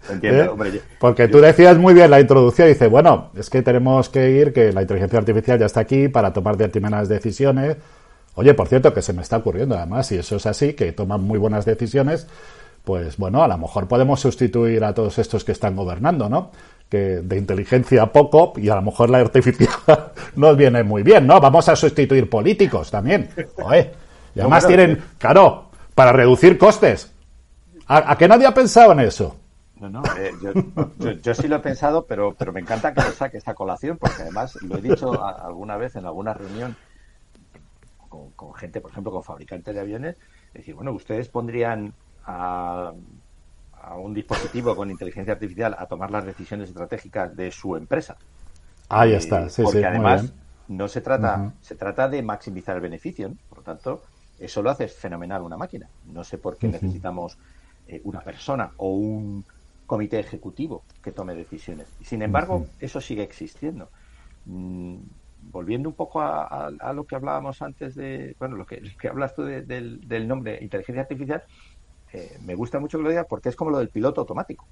Entiendo, 0.09 0.57
¿Eh? 0.65 0.81
Porque 0.99 1.27
tú 1.27 1.39
decías 1.39 1.77
muy 1.77 1.95
bien 1.95 2.11
la 2.11 2.19
introducción, 2.19 2.67
dice, 2.67 2.87
bueno, 2.87 3.31
es 3.35 3.49
que 3.49 3.63
tenemos 3.63 4.09
que 4.09 4.29
ir, 4.29 4.53
que 4.53 4.71
la 4.71 4.83
inteligencia 4.83 5.17
artificial 5.17 5.59
ya 5.59 5.65
está 5.65 5.79
aquí 5.79 6.09
para 6.09 6.31
tomar 6.31 6.55
determinadas 6.55 7.09
decisiones. 7.09 7.77
Oye, 8.35 8.53
por 8.53 8.67
cierto, 8.67 8.93
que 8.93 9.01
se 9.01 9.13
me 9.13 9.23
está 9.23 9.37
ocurriendo 9.37 9.75
además, 9.75 10.11
y 10.11 10.17
eso 10.17 10.35
es 10.35 10.45
así, 10.45 10.73
que 10.73 10.91
toman 10.91 11.21
muy 11.21 11.39
buenas 11.39 11.65
decisiones, 11.65 12.27
pues 12.83 13.17
bueno, 13.17 13.43
a 13.43 13.47
lo 13.47 13.57
mejor 13.57 13.87
podemos 13.87 14.19
sustituir 14.19 14.83
a 14.83 14.93
todos 14.93 15.17
estos 15.17 15.43
que 15.43 15.51
están 15.51 15.75
gobernando, 15.75 16.29
¿no? 16.29 16.51
Que 16.93 17.21
de 17.23 17.37
inteligencia 17.39 18.05
poco 18.05 18.53
y 18.57 18.69
a 18.69 18.75
lo 18.75 18.83
mejor 18.83 19.09
la 19.09 19.17
artificial 19.17 19.71
nos 20.35 20.55
viene 20.55 20.83
muy 20.83 21.01
bien, 21.01 21.25
¿no? 21.25 21.41
Vamos 21.41 21.67
a 21.67 21.75
sustituir 21.75 22.29
políticos 22.29 22.91
también. 22.91 23.29
Y 24.35 24.39
además 24.39 24.67
tienen, 24.67 25.03
claro, 25.17 25.71
para 25.95 26.11
reducir 26.11 26.55
costes. 26.55 27.11
¿A, 27.87 28.15
que 28.15 28.27
nadie 28.27 28.45
ha 28.45 28.53
pensado 28.53 28.91
en 28.91 28.99
eso? 28.99 29.35
No, 29.79 29.89
no, 29.89 30.03
eh, 30.19 30.33
yo, 31.23 31.33
sí 31.33 31.47
lo 31.47 31.55
he 31.55 31.59
pensado, 31.61 32.05
pero, 32.05 32.35
pero 32.37 32.53
me 32.53 32.59
encanta 32.59 32.93
que 32.93 33.01
saque 33.01 33.37
esta 33.37 33.55
colación, 33.55 33.97
porque 33.97 34.21
además 34.21 34.61
lo 34.61 34.77
he 34.77 34.81
dicho 34.81 35.19
alguna 35.25 35.77
vez 35.77 35.95
en 35.95 36.05
alguna 36.05 36.35
reunión 36.35 36.75
con, 38.07 38.29
con, 38.33 38.53
gente, 38.53 38.81
por 38.81 38.91
ejemplo, 38.91 39.11
con 39.11 39.23
fabricantes 39.23 39.73
de 39.73 39.81
aviones, 39.81 40.15
decir, 40.53 40.75
bueno, 40.75 40.91
ustedes 40.91 41.27
pondrían 41.27 41.91
a 42.27 42.93
a 43.83 43.97
un 43.97 44.13
dispositivo 44.13 44.75
con 44.75 44.89
inteligencia 44.89 45.33
artificial 45.33 45.75
a 45.77 45.85
tomar 45.85 46.09
las 46.09 46.25
decisiones 46.25 46.69
estratégicas 46.69 47.35
de 47.35 47.51
su 47.51 47.75
empresa. 47.75 48.15
Ahí 48.89 49.11
eh, 49.11 49.17
está, 49.17 49.49
sí, 49.49 49.61
porque 49.61 49.85
además 49.85 50.33
no 50.69 50.87
se 50.87 51.01
trata, 51.01 51.53
se 51.61 51.75
trata 51.75 52.07
de 52.07 52.21
maximizar 52.21 52.75
el 52.75 52.81
beneficio, 52.81 53.33
por 53.49 53.59
lo 53.59 53.63
tanto, 53.63 54.03
eso 54.39 54.61
lo 54.61 54.69
hace 54.69 54.87
fenomenal 54.87 55.41
una 55.41 55.57
máquina. 55.57 55.87
No 56.05 56.23
sé 56.23 56.37
por 56.37 56.57
qué 56.57 56.67
necesitamos 56.67 57.37
eh, 57.87 58.01
una 58.05 58.21
persona 58.21 58.71
o 58.77 58.93
un 58.93 59.43
comité 59.85 60.19
ejecutivo 60.19 60.83
que 61.03 61.11
tome 61.11 61.35
decisiones. 61.35 61.87
Sin 62.01 62.21
embargo, 62.21 62.65
eso 62.79 63.01
sigue 63.01 63.23
existiendo. 63.23 63.89
Mm, 64.45 64.97
volviendo 65.51 65.89
un 65.89 65.95
poco 65.95 66.21
a, 66.21 66.71
lo 66.93 67.03
que 67.03 67.15
hablábamos 67.15 67.61
antes 67.61 67.95
de, 67.95 68.35
bueno, 68.39 68.55
lo 68.55 68.65
que, 68.65 68.81
que 68.99 69.09
hablas 69.09 69.35
tú 69.35 69.43
del, 69.43 70.07
del 70.07 70.27
nombre 70.27 70.57
inteligencia 70.61 71.01
artificial, 71.01 71.43
eh, 72.13 72.37
me 72.45 72.53
gusta 72.53 72.79
mucho 72.79 72.97
que 72.97 73.03
lo 73.03 73.09
diga 73.09 73.23
porque 73.23 73.49
es 73.49 73.55
como 73.55 73.71
lo 73.71 73.79
del 73.79 73.89
piloto 73.89 74.21
automático. 74.21 74.65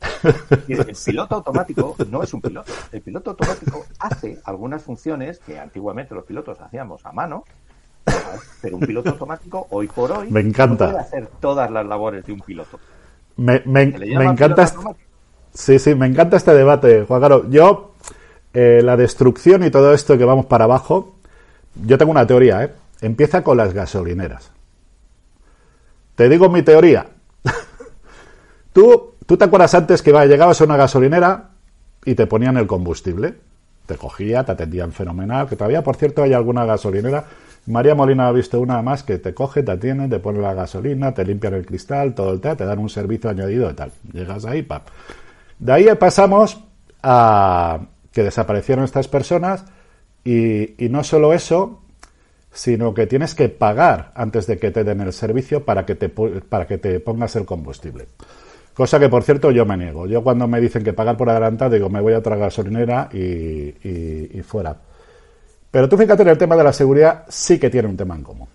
El 0.68 0.96
piloto 1.04 1.34
automático 1.36 1.96
no 2.08 2.22
es 2.22 2.32
un 2.32 2.40
piloto. 2.40 2.72
El 2.92 3.02
piloto 3.02 3.30
automático 3.30 3.84
hace 3.98 4.38
algunas 4.44 4.82
funciones 4.82 5.38
que 5.40 5.58
antiguamente 5.58 6.14
los 6.14 6.24
pilotos 6.24 6.60
hacíamos 6.60 7.04
a 7.04 7.12
mano, 7.12 7.44
pero 8.62 8.76
un 8.76 8.86
piloto 8.86 9.10
automático 9.10 9.66
hoy 9.70 9.86
por 9.88 10.12
hoy 10.12 10.30
me 10.30 10.40
encanta. 10.40 10.86
puede 10.86 11.00
hacer 11.00 11.26
todas 11.40 11.70
las 11.70 11.84
labores 11.84 12.24
de 12.24 12.32
un 12.32 12.40
piloto. 12.40 12.78
Me, 13.36 13.62
encanta. 13.66 14.64
Este, 14.64 14.78
sí, 15.52 15.78
sí, 15.78 15.94
me 15.94 16.06
encanta 16.06 16.36
este 16.36 16.54
debate, 16.54 17.04
Juan 17.04 17.20
Caro. 17.20 17.48
Yo, 17.50 17.92
eh, 18.54 18.80
la 18.82 18.96
destrucción 18.96 19.62
y 19.62 19.70
todo 19.70 19.92
esto 19.92 20.16
que 20.16 20.24
vamos 20.24 20.46
para 20.46 20.64
abajo, 20.64 21.16
yo 21.84 21.98
tengo 21.98 22.10
una 22.10 22.26
teoría, 22.26 22.64
¿eh? 22.64 22.72
Empieza 23.00 23.44
con 23.44 23.58
las 23.58 23.74
gasolineras. 23.74 24.50
Te 26.18 26.28
digo 26.28 26.48
mi 26.48 26.62
teoría. 26.62 27.06
tú, 28.72 29.14
tú 29.24 29.36
te 29.36 29.44
acuerdas 29.44 29.72
antes 29.76 30.02
que 30.02 30.10
llegabas 30.10 30.60
a 30.60 30.64
una 30.64 30.76
gasolinera 30.76 31.50
y 32.04 32.16
te 32.16 32.26
ponían 32.26 32.56
el 32.56 32.66
combustible. 32.66 33.36
Te 33.86 33.94
cogía, 33.94 34.42
te 34.42 34.50
atendían 34.50 34.90
fenomenal. 34.90 35.48
Que 35.48 35.54
todavía, 35.54 35.84
por 35.84 35.94
cierto, 35.94 36.24
hay 36.24 36.32
alguna 36.32 36.64
gasolinera. 36.64 37.24
María 37.66 37.94
Molina 37.94 38.26
ha 38.26 38.32
visto 38.32 38.58
una 38.58 38.82
más 38.82 39.04
que 39.04 39.18
te 39.18 39.32
coge, 39.32 39.62
te 39.62 39.70
atiende, 39.70 40.08
te 40.08 40.18
pone 40.18 40.40
la 40.40 40.54
gasolina, 40.54 41.14
te 41.14 41.24
limpian 41.24 41.54
el 41.54 41.64
cristal, 41.64 42.16
todo 42.16 42.32
el 42.32 42.40
té, 42.40 42.56
te 42.56 42.64
dan 42.64 42.80
un 42.80 42.88
servicio 42.88 43.30
añadido 43.30 43.70
y 43.70 43.74
tal. 43.74 43.92
Llegas 44.12 44.44
ahí, 44.44 44.62
pap. 44.62 44.88
De 45.60 45.72
ahí 45.72 45.86
pasamos 46.00 46.64
a 47.00 47.78
que 48.10 48.24
desaparecieron 48.24 48.84
estas 48.84 49.06
personas 49.06 49.66
y 50.24 50.74
no 50.90 51.04
solo 51.04 51.32
eso, 51.32 51.78
sino 52.52 52.94
que 52.94 53.06
tienes 53.06 53.34
que 53.34 53.48
pagar 53.48 54.12
antes 54.14 54.46
de 54.46 54.58
que 54.58 54.70
te 54.70 54.84
den 54.84 55.00
el 55.00 55.12
servicio 55.12 55.64
para 55.64 55.84
que 55.84 55.94
te, 55.94 56.08
para 56.08 56.66
que 56.66 56.78
te 56.78 57.00
pongas 57.00 57.36
el 57.36 57.44
combustible. 57.44 58.06
Cosa 58.74 59.00
que, 59.00 59.08
por 59.08 59.24
cierto, 59.24 59.50
yo 59.50 59.66
me 59.66 59.76
niego. 59.76 60.06
Yo 60.06 60.22
cuando 60.22 60.46
me 60.46 60.60
dicen 60.60 60.84
que 60.84 60.92
pagar 60.92 61.16
por 61.16 61.28
adelantado, 61.28 61.72
digo, 61.72 61.88
me 61.88 62.00
voy 62.00 62.14
a 62.14 62.18
otra 62.18 62.36
gasolinera 62.36 63.08
y, 63.12 63.74
y, 63.82 64.42
fuera. 64.42 64.76
Pero 65.70 65.88
tú 65.88 65.96
fíjate 65.96 66.22
en 66.22 66.28
el 66.28 66.38
tema 66.38 66.56
de 66.56 66.62
la 66.62 66.72
seguridad, 66.72 67.24
sí 67.28 67.58
que 67.58 67.70
tiene 67.70 67.88
un 67.88 67.96
tema 67.96 68.14
en 68.14 68.22
común. 68.22 68.48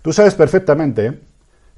Tú 0.00 0.12
sabes 0.12 0.34
perfectamente 0.34 1.18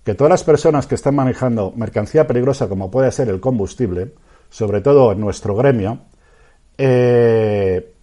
que 0.04 0.14
todas 0.14 0.30
las 0.30 0.44
personas 0.44 0.86
que 0.86 0.96
están 0.96 1.14
manejando 1.14 1.72
mercancía 1.74 2.26
peligrosa 2.26 2.68
como 2.68 2.90
puede 2.90 3.10
ser 3.10 3.30
el 3.30 3.40
combustible, 3.40 4.12
sobre 4.50 4.82
todo 4.82 5.12
en 5.12 5.20
nuestro 5.20 5.56
gremio, 5.56 6.00
eh, 6.76 7.93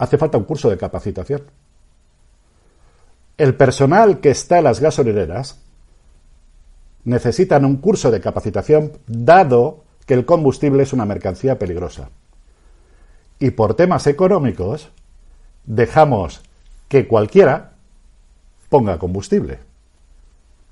hace 0.00 0.16
falta 0.16 0.38
un 0.38 0.44
curso 0.44 0.70
de 0.70 0.78
capacitación. 0.78 1.42
El 3.36 3.54
personal 3.54 4.20
que 4.20 4.30
está 4.30 4.58
en 4.58 4.64
las 4.64 4.80
gasolineras 4.80 5.60
necesitan 7.04 7.66
un 7.66 7.76
curso 7.76 8.10
de 8.10 8.20
capacitación 8.20 8.92
dado 9.06 9.84
que 10.06 10.14
el 10.14 10.24
combustible 10.24 10.82
es 10.82 10.92
una 10.94 11.04
mercancía 11.04 11.58
peligrosa. 11.58 12.08
y 13.38 13.52
por 13.52 13.72
temas 13.74 14.06
económicos 14.06 14.90
dejamos 15.64 16.42
que 16.88 17.06
cualquiera 17.06 17.72
ponga 18.68 18.98
combustible. 18.98 19.60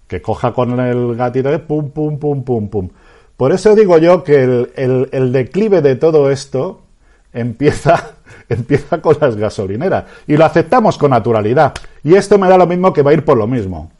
Que 0.06 0.20
coja 0.20 0.52
con 0.52 0.78
el 0.80 1.16
gatito 1.16 1.50
de 1.50 1.58
pum, 1.58 1.90
pum, 1.90 2.18
pum, 2.18 2.42
pum, 2.44 2.68
pum. 2.68 2.88
Por 3.36 3.52
eso 3.52 3.74
digo 3.74 3.98
yo 3.98 4.22
que 4.22 4.42
el, 4.42 5.08
el 5.12 5.32
declive 5.32 5.80
de 5.80 5.96
todo 5.96 6.30
esto 6.30 6.82
empieza, 7.32 8.16
empieza 8.54 9.00
con 9.00 9.16
las 9.20 9.36
gasolineras. 9.36 10.04
Y 10.26 10.36
lo 10.36 10.44
aceptamos 10.44 10.98
con 10.98 11.10
naturalidad. 11.10 11.74
Y 12.02 12.14
esto 12.14 12.38
me 12.38 12.48
da 12.48 12.56
lo 12.56 12.66
mismo 12.66 12.92
que 12.92 13.02
va 13.02 13.10
a 13.10 13.14
ir 13.14 13.24
por 13.24 13.36
lo 13.36 13.46
mismo. 13.46 13.90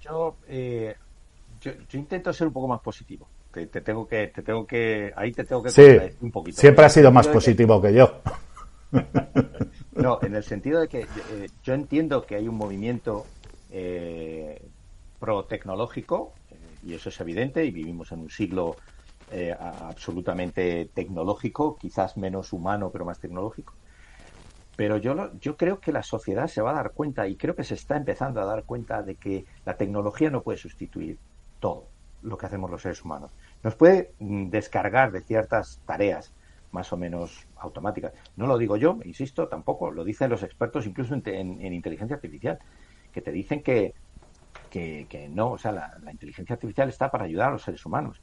Yo, 0.00 0.36
eh, 0.48 0.94
yo, 1.60 1.72
intento 1.92 2.32
ser 2.32 2.46
un 2.46 2.52
poco 2.52 2.68
más 2.68 2.80
positivo. 2.80 3.28
Te, 3.50 3.66
tengo 3.66 4.06
que, 4.06 4.28
te 4.28 4.42
tengo 4.42 4.66
que, 4.66 5.12
ahí 5.16 5.32
te 5.32 5.42
tengo 5.42 5.62
que 5.62 5.70
sí, 5.70 5.98
un 6.20 6.30
poquito. 6.30 6.60
Siempre 6.60 6.84
ha 6.84 6.88
sido 6.88 7.10
más 7.10 7.26
positivo 7.26 7.80
que... 7.80 7.92
yo. 7.92 8.20
no, 9.92 10.18
en 10.22 10.34
el 10.34 10.44
sentido 10.44 10.80
de 10.80 10.88
que 10.88 11.00
eh, 11.00 11.48
yo 11.64 11.74
entiendo 11.74 12.24
que 12.24 12.36
hay 12.36 12.46
un 12.46 12.54
movimiento 12.54 13.26
eh, 13.70 14.62
pro 15.18 15.44
tecnológico 15.44 16.32
y 16.84 16.94
eso 16.94 17.08
es 17.08 17.20
evidente 17.20 17.64
y 17.64 17.70
vivimos 17.70 18.12
en 18.12 18.20
un 18.20 18.30
siglo 18.30 18.76
eh, 19.30 19.54
absolutamente 19.58 20.88
tecnológico, 20.94 21.76
quizás 21.76 22.16
menos 22.16 22.52
humano, 22.54 22.90
pero 22.90 23.04
más 23.04 23.18
tecnológico. 23.18 23.74
Pero 24.78 24.96
yo, 24.96 25.32
yo 25.40 25.56
creo 25.56 25.80
que 25.80 25.90
la 25.90 26.04
sociedad 26.04 26.46
se 26.46 26.62
va 26.62 26.70
a 26.70 26.74
dar 26.74 26.92
cuenta, 26.92 27.26
y 27.26 27.34
creo 27.34 27.56
que 27.56 27.64
se 27.64 27.74
está 27.74 27.96
empezando 27.96 28.40
a 28.40 28.44
dar 28.44 28.62
cuenta, 28.62 29.02
de 29.02 29.16
que 29.16 29.44
la 29.64 29.76
tecnología 29.76 30.30
no 30.30 30.44
puede 30.44 30.56
sustituir 30.56 31.18
todo 31.58 31.88
lo 32.22 32.38
que 32.38 32.46
hacemos 32.46 32.70
los 32.70 32.82
seres 32.82 33.04
humanos. 33.04 33.32
Nos 33.64 33.74
puede 33.74 34.12
mm, 34.20 34.50
descargar 34.50 35.10
de 35.10 35.22
ciertas 35.22 35.80
tareas 35.84 36.32
más 36.70 36.92
o 36.92 36.96
menos 36.96 37.44
automáticas. 37.56 38.12
No 38.36 38.46
lo 38.46 38.56
digo 38.56 38.76
yo, 38.76 39.00
insisto, 39.04 39.48
tampoco, 39.48 39.90
lo 39.90 40.04
dicen 40.04 40.30
los 40.30 40.44
expertos 40.44 40.86
incluso 40.86 41.12
en, 41.12 41.74
inteligencia 41.74 42.14
artificial, 42.14 42.60
que 43.12 43.20
te 43.20 43.32
dicen 43.32 43.64
que, 43.64 43.94
que, 44.70 45.28
no, 45.28 45.50
o 45.50 45.58
sea, 45.58 45.72
la, 45.72 45.98
inteligencia 46.08 46.54
artificial 46.54 46.88
está 46.88 47.10
para 47.10 47.24
ayudar 47.24 47.48
a 47.48 47.52
los 47.54 47.62
seres 47.62 47.84
humanos. 47.84 48.20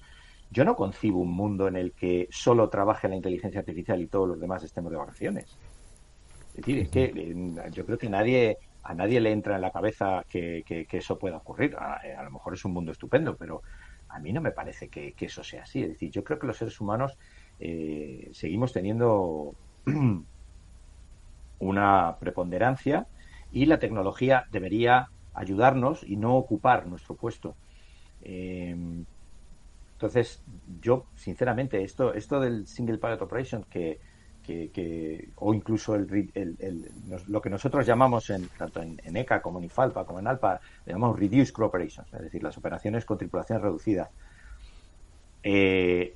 Yo 0.52 0.64
no 0.64 0.78
concibo 0.78 1.20
un 1.20 1.34
mundo 1.34 1.68
en 1.68 1.76
el 1.76 1.92
que 1.92 2.30
solo 2.32 2.70
trabaje 2.70 3.10
la 3.10 3.18
inteligencia 3.18 3.60
artificial 3.60 4.00
y 4.00 4.08
todos 4.08 4.30
los 4.30 4.40
demás 4.40 4.64
estemos 4.64 4.90
de 4.90 4.98
vacaciones. 4.98 5.58
Es 6.56 6.66
decir, 6.66 6.80
es 6.80 6.90
que 6.90 7.04
eh, 7.04 7.72
yo 7.72 7.86
creo 7.86 7.98
que 7.98 8.10
nadie 8.10 8.58
a 8.86 8.94
nadie 8.94 9.20
le 9.20 9.32
entra 9.32 9.56
en 9.56 9.62
la 9.62 9.72
cabeza 9.72 10.24
que, 10.30 10.64
eso 10.92 11.18
pueda 11.18 11.38
ocurrir. 11.38 11.76
A, 11.76 12.24
lo 12.24 12.32
mejor 12.32 12.54
es 12.54 12.64
un 12.66 12.74
mundo 12.74 12.92
estupendo, 12.92 13.36
pero 13.36 13.64
a 14.10 14.20
mí 14.20 14.32
no 14.32 14.42
me 14.42 14.52
parece 14.52 14.90
que, 14.90 15.14
eso 15.20 15.44
sea 15.44 15.64
así. 15.64 15.82
Es 15.82 15.90
decir, 15.90 16.12
yo 16.12 16.24
creo 16.24 16.38
que 16.38 16.46
los 16.46 16.58
seres 16.58 16.80
humanos 16.80 17.18
eh, 17.60 18.30
seguimos 18.32 18.74
teniendo 18.74 19.56
una 21.60 22.18
preponderancia 22.20 23.08
y 23.52 23.66
la 23.66 23.80
tecnología 23.80 24.46
debería 24.52 25.08
ayudarnos 25.34 26.04
y 26.04 26.16
no 26.16 26.36
ocupar 26.36 26.86
nuestro 26.86 27.16
puesto. 27.16 27.56
Eh, 28.22 28.76
entonces, 29.94 30.44
yo, 30.80 31.08
sinceramente, 31.16 31.82
esto, 31.84 32.14
esto 32.14 32.40
del 32.40 32.68
Single 32.68 33.00
Pilot 33.00 33.24
Operation, 33.24 33.66
que, 33.68 34.00
que, 34.46 35.30
o 35.36 35.54
incluso 35.54 35.96
el, 35.96 36.08
lo 37.28 37.42
que 37.42 37.50
nosotros 37.50 37.86
llamamos, 37.86 38.30
en, 38.30 38.48
tanto 38.58 38.82
en, 38.82 39.18
ECA 39.18 39.42
como 39.42 39.60
en 39.60 39.66
IFALPA 39.66 40.06
como 40.06 40.20
en 40.20 40.28
ALPA, 40.28 40.60
llamamos 40.86 41.20
Reduced 41.20 41.54
Operations, 41.60 42.14
es 42.14 42.22
decir, 42.22 42.44
las 42.44 42.58
operaciones 42.58 43.06
con 43.06 43.18
tripulación 43.18 43.62
reducida. 43.62 44.10
Eh, 45.44 46.16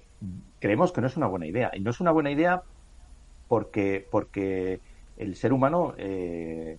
creemos 0.59 0.91
que 0.91 1.01
no 1.01 1.07
es 1.07 1.17
una 1.17 1.27
buena 1.27 1.47
idea. 1.47 1.71
Y 1.73 1.79
no 1.79 1.91
es 1.91 1.99
una 1.99 2.11
buena 2.11 2.31
idea 2.31 2.61
porque, 3.47 4.07
porque 4.09 4.79
el 5.17 5.35
ser 5.35 5.53
humano 5.53 5.93
eh, 5.97 6.77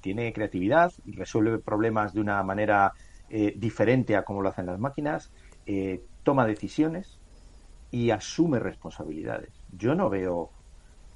tiene 0.00 0.32
creatividad 0.32 0.92
resuelve 1.06 1.58
problemas 1.58 2.12
de 2.12 2.20
una 2.20 2.42
manera 2.42 2.92
eh, 3.30 3.54
diferente 3.56 4.16
a 4.16 4.22
como 4.22 4.42
lo 4.42 4.48
hacen 4.48 4.66
las 4.66 4.78
máquinas 4.78 5.30
eh, 5.66 6.02
toma 6.22 6.46
decisiones 6.46 7.17
y 7.90 8.10
asume 8.10 8.58
responsabilidades. 8.58 9.50
Yo 9.76 9.94
no 9.94 10.10
veo 10.10 10.50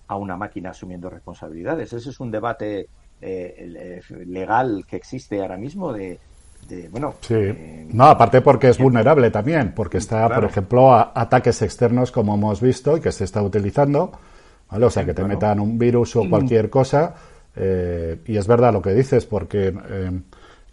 a 0.09 0.17
una 0.17 0.37
máquina 0.37 0.71
asumiendo 0.71 1.11
responsabilidades. 1.11 1.93
Ese 1.93 2.11
es 2.11 2.21
un 2.21 2.31
debate 2.31 2.89
eh, 3.21 4.01
legal 4.27 4.85
que 4.87 4.97
existe 4.97 5.41
ahora 5.41 5.57
mismo 5.57 5.93
de, 5.93 6.19
bueno. 6.91 7.15
Sí. 7.21 7.35
Eh, 7.35 7.89
no, 7.93 8.05
aparte 8.05 8.41
porque 8.41 8.69
es 8.69 8.79
vulnerable 8.79 9.31
también, 9.31 9.73
porque 9.75 9.99
está, 9.99 10.29
por 10.29 10.45
ejemplo, 10.45 10.93
a 10.93 11.13
ataques 11.15 11.61
externos 11.63 12.13
como 12.13 12.35
hemos 12.35 12.61
visto 12.61 12.97
y 12.97 13.01
que 13.01 13.13
se 13.13 13.25
está 13.25 13.43
utilizando. 13.43 14.13
O 14.71 14.91
sea, 14.91 15.05
que 15.05 15.13
te 15.13 15.23
metan 15.23 15.61
un 15.61 15.79
virus 15.79 16.17
o 16.17 16.29
cualquier 16.31 16.71
cosa. 16.71 17.15
y 17.55 18.37
es 18.37 18.47
verdad 18.47 18.73
lo 18.73 18.81
que 18.81 18.95
dices, 18.95 19.27
porque 19.27 19.75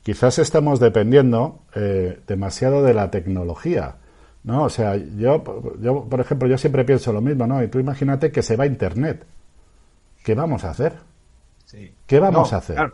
quizás 0.04 0.40
estamos 0.40 0.80
dependiendo 0.80 1.60
eh, 1.76 2.20
demasiado 2.28 2.84
de 2.84 2.94
la 2.94 3.12
tecnología. 3.12 3.96
¿No? 4.44 4.64
O 4.64 4.70
sea, 4.70 4.96
yo, 4.96 5.44
yo, 5.80 6.06
por 6.06 6.20
ejemplo, 6.20 6.48
yo 6.48 6.58
siempre 6.58 6.86
pienso 6.86 7.12
lo 7.14 7.22
mismo, 7.22 7.48
¿no? 7.48 7.62
Y 7.64 7.68
tú 7.68 7.80
imagínate 7.80 8.32
que 8.32 8.42
se 8.42 8.56
va 8.56 8.64
a 8.64 8.68
Internet. 8.68 9.26
¿Qué 10.24 10.36
vamos 10.36 10.64
a 10.64 10.72
hacer? 10.72 10.94
Sí. 11.66 11.94
¿Qué 12.06 12.20
vamos 12.20 12.54
a 12.54 12.58
hacer? 12.58 12.94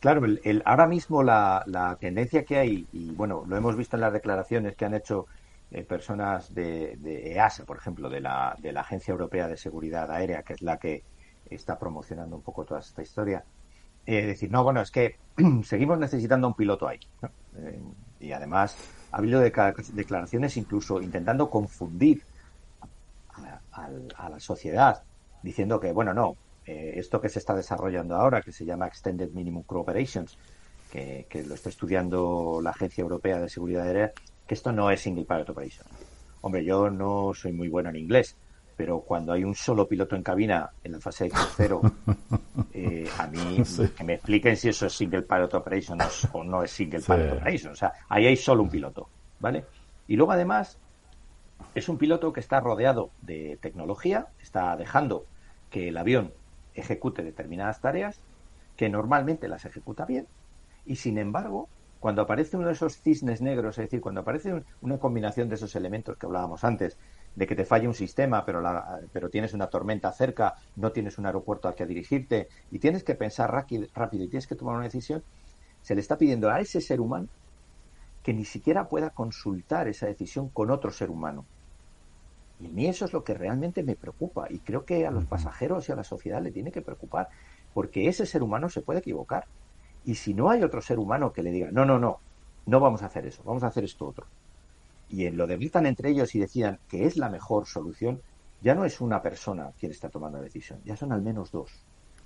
Claro, 0.00 0.24
el, 0.26 0.62
ahora 0.66 0.86
mismo 0.86 1.22
la, 1.22 1.96
tendencia 2.00 2.44
que 2.44 2.58
hay, 2.58 2.86
y 2.92 3.10
bueno, 3.12 3.44
lo 3.46 3.56
hemos 3.56 3.76
visto 3.76 3.96
en 3.96 4.02
las 4.02 4.12
declaraciones 4.12 4.76
que 4.76 4.84
han 4.84 4.94
hecho 4.94 5.26
eh, 5.70 5.82
personas 5.82 6.54
de, 6.54 6.96
de, 6.98 7.32
EASA, 7.32 7.64
por 7.64 7.78
ejemplo, 7.78 8.10
de 8.10 8.20
la, 8.20 8.54
de 8.60 8.72
la 8.72 8.82
Agencia 8.82 9.12
Europea 9.12 9.48
de 9.48 9.56
Seguridad 9.56 10.10
Aérea, 10.10 10.42
que 10.42 10.52
es 10.52 10.62
la 10.62 10.76
que 10.76 11.04
está 11.48 11.78
promocionando 11.78 12.36
un 12.36 12.42
poco 12.42 12.64
toda 12.64 12.80
esta 12.80 13.02
historia, 13.02 13.44
eh, 14.06 14.26
decir, 14.26 14.50
no, 14.50 14.62
bueno, 14.62 14.82
es 14.82 14.90
que 14.90 15.16
seguimos 15.64 15.98
necesitando 15.98 16.48
un 16.48 16.54
piloto 16.54 16.86
ahí. 16.86 17.00
Eh, 17.56 17.80
y 18.20 18.32
además 18.32 18.76
ha 19.14 19.18
habido 19.18 19.40
declaraciones 19.40 20.56
incluso 20.56 21.00
intentando 21.00 21.48
confundir 21.48 22.24
a, 23.70 24.28
la 24.28 24.40
sociedad, 24.40 25.04
diciendo 25.40 25.78
que, 25.78 25.92
bueno, 25.92 26.12
no, 26.12 26.36
eh, 26.66 26.94
esto 26.96 27.20
que 27.20 27.28
se 27.28 27.38
está 27.38 27.54
desarrollando 27.54 28.16
ahora, 28.16 28.42
que 28.42 28.50
se 28.50 28.64
llama 28.64 28.88
Extended 28.88 29.30
Minimum 29.30 29.62
Cooperations, 29.62 30.36
que, 30.90 31.26
que 31.28 31.44
lo 31.44 31.54
está 31.54 31.68
estudiando 31.68 32.58
la 32.60 32.70
Agencia 32.70 33.02
Europea 33.02 33.38
de 33.38 33.48
Seguridad 33.48 33.86
Aérea, 33.86 34.12
que 34.48 34.54
esto 34.54 34.72
no 34.72 34.90
es 34.90 35.00
Single 35.00 35.26
Pilot 35.26 35.48
Operation. 35.48 35.86
Hombre, 36.40 36.64
yo 36.64 36.90
no 36.90 37.34
soy 37.34 37.52
muy 37.52 37.68
bueno 37.68 37.90
en 37.90 37.96
inglés, 37.96 38.36
pero 38.76 39.00
cuando 39.00 39.32
hay 39.32 39.44
un 39.44 39.54
solo 39.54 39.86
piloto 39.86 40.16
en 40.16 40.22
cabina 40.22 40.70
en 40.82 40.92
la 40.92 41.00
fase 41.00 41.24
de 41.24 41.30
crucero, 41.30 41.80
eh, 42.72 43.08
a 43.18 43.26
mí 43.26 43.62
que 43.96 44.04
me 44.04 44.14
expliquen 44.14 44.56
si 44.56 44.68
eso 44.68 44.86
es 44.86 44.92
single 44.92 45.22
pilot 45.22 45.54
operation 45.54 45.98
o 46.32 46.44
no 46.44 46.62
es 46.62 46.70
single 46.70 47.00
pilot 47.00 47.32
operation. 47.34 47.72
O 47.72 47.76
sea, 47.76 47.92
ahí 48.08 48.26
hay 48.26 48.36
solo 48.36 48.62
un 48.62 48.70
piloto, 48.70 49.08
¿vale? 49.40 49.64
Y 50.08 50.16
luego 50.16 50.32
además 50.32 50.78
es 51.74 51.88
un 51.88 51.98
piloto 51.98 52.32
que 52.32 52.40
está 52.40 52.60
rodeado 52.60 53.10
de 53.22 53.58
tecnología, 53.60 54.28
está 54.40 54.76
dejando 54.76 55.26
que 55.70 55.88
el 55.88 55.96
avión 55.96 56.32
ejecute 56.74 57.22
determinadas 57.22 57.80
tareas, 57.80 58.20
que 58.76 58.88
normalmente 58.88 59.48
las 59.48 59.64
ejecuta 59.64 60.04
bien, 60.04 60.26
y 60.84 60.96
sin 60.96 61.18
embargo, 61.18 61.68
cuando 62.00 62.22
aparece 62.22 62.56
uno 62.56 62.66
de 62.66 62.74
esos 62.74 63.00
cisnes 63.00 63.40
negros, 63.40 63.78
es 63.78 63.86
decir, 63.86 64.00
cuando 64.00 64.20
aparece 64.20 64.62
una 64.82 64.98
combinación 64.98 65.48
de 65.48 65.54
esos 65.54 65.74
elementos 65.74 66.18
que 66.18 66.26
hablábamos 66.26 66.62
antes, 66.62 66.98
de 67.34 67.46
que 67.46 67.56
te 67.56 67.64
falle 67.64 67.88
un 67.88 67.94
sistema, 67.94 68.44
pero, 68.44 68.60
la, 68.60 69.00
pero 69.12 69.28
tienes 69.28 69.54
una 69.54 69.66
tormenta 69.66 70.12
cerca, 70.12 70.54
no 70.76 70.92
tienes 70.92 71.18
un 71.18 71.26
aeropuerto 71.26 71.68
al 71.68 71.74
que 71.74 71.86
dirigirte 71.86 72.48
y 72.70 72.78
tienes 72.78 73.02
que 73.02 73.14
pensar 73.14 73.50
rápido, 73.50 73.86
rápido 73.94 74.24
y 74.24 74.28
tienes 74.28 74.46
que 74.46 74.54
tomar 74.54 74.76
una 74.76 74.84
decisión, 74.84 75.22
se 75.82 75.94
le 75.94 76.00
está 76.00 76.16
pidiendo 76.16 76.50
a 76.50 76.60
ese 76.60 76.80
ser 76.80 77.00
humano 77.00 77.28
que 78.22 78.32
ni 78.32 78.44
siquiera 78.44 78.88
pueda 78.88 79.10
consultar 79.10 79.86
esa 79.86 80.06
decisión 80.06 80.48
con 80.48 80.70
otro 80.70 80.90
ser 80.90 81.10
humano. 81.10 81.44
Y 82.58 82.66
a 82.66 82.70
mí 82.70 82.86
eso 82.86 83.04
es 83.04 83.12
lo 83.12 83.22
que 83.22 83.34
realmente 83.34 83.82
me 83.82 83.96
preocupa 83.96 84.46
y 84.48 84.60
creo 84.60 84.84
que 84.86 85.06
a 85.06 85.10
los 85.10 85.26
pasajeros 85.26 85.88
y 85.88 85.92
a 85.92 85.96
la 85.96 86.04
sociedad 86.04 86.40
le 86.40 86.50
tiene 86.50 86.72
que 86.72 86.80
preocupar, 86.80 87.28
porque 87.74 88.08
ese 88.08 88.24
ser 88.24 88.42
humano 88.42 88.70
se 88.70 88.80
puede 88.80 89.00
equivocar. 89.00 89.46
Y 90.04 90.14
si 90.14 90.32
no 90.32 90.50
hay 90.50 90.62
otro 90.62 90.80
ser 90.80 90.98
humano 90.98 91.32
que 91.32 91.42
le 91.42 91.50
diga, 91.50 91.68
no, 91.70 91.84
no, 91.84 91.98
no, 91.98 92.20
no 92.64 92.80
vamos 92.80 93.02
a 93.02 93.06
hacer 93.06 93.26
eso, 93.26 93.42
vamos 93.44 93.62
a 93.62 93.66
hacer 93.66 93.84
esto 93.84 94.06
otro, 94.06 94.26
y 95.14 95.26
en 95.26 95.36
lo 95.36 95.46
debilitan 95.46 95.86
entre 95.86 96.10
ellos 96.10 96.34
y 96.34 96.40
decidan 96.40 96.80
que 96.88 97.04
es 97.06 97.16
la 97.16 97.30
mejor 97.30 97.66
solución, 97.66 98.20
ya 98.60 98.74
no 98.74 98.84
es 98.84 99.00
una 99.00 99.22
persona 99.22 99.70
quien 99.78 99.92
está 99.92 100.08
tomando 100.08 100.38
la 100.38 100.44
decisión, 100.44 100.80
ya 100.84 100.96
son 100.96 101.12
al 101.12 101.22
menos 101.22 101.50
dos. 101.52 101.70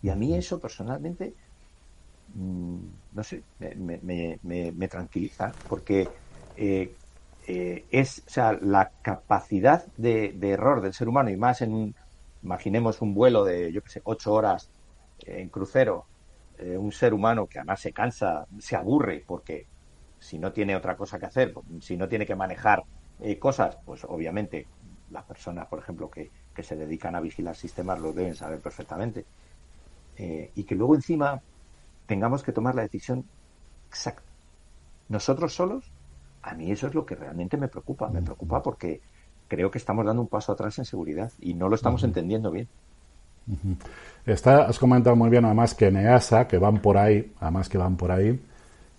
Y 0.00 0.08
a 0.08 0.16
mí 0.16 0.34
eso 0.34 0.58
personalmente, 0.58 1.34
mm, 2.34 2.78
no 3.12 3.22
sé, 3.22 3.42
me, 3.58 4.88
tranquiliza, 4.88 5.52
porque 5.68 6.08
eh, 6.56 6.96
eh, 7.46 7.86
es, 7.90 8.22
o 8.26 8.30
sea, 8.30 8.52
la 8.52 8.90
capacidad 9.02 9.84
de, 9.96 10.38
error 10.42 10.80
del 10.80 10.94
ser 10.94 11.08
humano, 11.08 11.30
y 11.30 11.36
más 11.36 11.60
en 11.62 11.74
un, 11.74 11.94
imaginemos 12.42 13.02
un 13.02 13.14
vuelo 13.14 13.44
de, 13.44 13.72
yo 13.72 13.82
qué 13.82 13.90
sé, 13.90 14.00
ocho 14.04 14.32
horas 14.32 14.70
en 15.18 15.48
crucero, 15.50 16.06
eh, 16.56 16.76
un 16.78 16.92
ser 16.92 17.12
humano 17.14 17.46
que 17.46 17.58
además 17.58 17.80
se 17.80 17.92
cansa, 17.92 18.46
se 18.58 18.76
aburre, 18.76 19.24
porque 19.26 19.66
si 20.28 20.38
no 20.38 20.52
tiene 20.52 20.76
otra 20.76 20.94
cosa 20.94 21.18
que 21.18 21.24
hacer, 21.24 21.54
si 21.80 21.96
no 21.96 22.06
tiene 22.06 22.26
que 22.26 22.36
manejar 22.36 22.84
eh, 23.18 23.38
cosas, 23.38 23.78
pues 23.82 24.04
obviamente 24.04 24.66
las 25.10 25.24
personas, 25.24 25.66
por 25.68 25.78
ejemplo, 25.78 26.10
que, 26.10 26.30
se 26.62 26.74
dedican 26.74 27.14
a 27.14 27.20
vigilar 27.20 27.54
sistemas 27.54 28.00
lo 28.00 28.12
deben 28.12 28.34
saber 28.34 28.58
perfectamente. 28.60 29.24
Eh, 30.16 30.50
y 30.56 30.64
que 30.64 30.74
luego 30.74 30.96
encima 30.96 31.40
tengamos 32.04 32.42
que 32.42 32.50
tomar 32.50 32.74
la 32.74 32.82
decisión 32.82 33.24
exacta. 33.88 34.28
Nosotros 35.08 35.54
solos, 35.54 35.90
a 36.42 36.54
mí 36.54 36.72
eso 36.72 36.88
es 36.88 36.94
lo 36.94 37.06
que 37.06 37.14
realmente 37.14 37.56
me 37.56 37.68
preocupa. 37.68 38.08
Me 38.08 38.22
preocupa 38.22 38.60
porque 38.60 39.00
creo 39.46 39.70
que 39.70 39.78
estamos 39.78 40.04
dando 40.04 40.20
un 40.20 40.28
paso 40.28 40.50
atrás 40.50 40.78
en 40.78 40.84
seguridad 40.84 41.32
y 41.40 41.54
no 41.54 41.68
lo 41.68 41.76
estamos 41.76 42.02
entendiendo 42.02 42.50
bien. 42.50 42.68
Está, 44.26 44.64
has 44.64 44.78
comentado 44.80 45.14
muy 45.14 45.30
bien 45.30 45.44
además 45.44 45.74
que 45.74 45.86
en 45.86 45.96
EASA, 45.96 46.48
que 46.48 46.58
van 46.58 46.82
por 46.82 46.98
ahí, 46.98 47.32
además 47.38 47.68
que 47.68 47.78
van 47.78 47.96
por 47.96 48.10
ahí, 48.10 48.38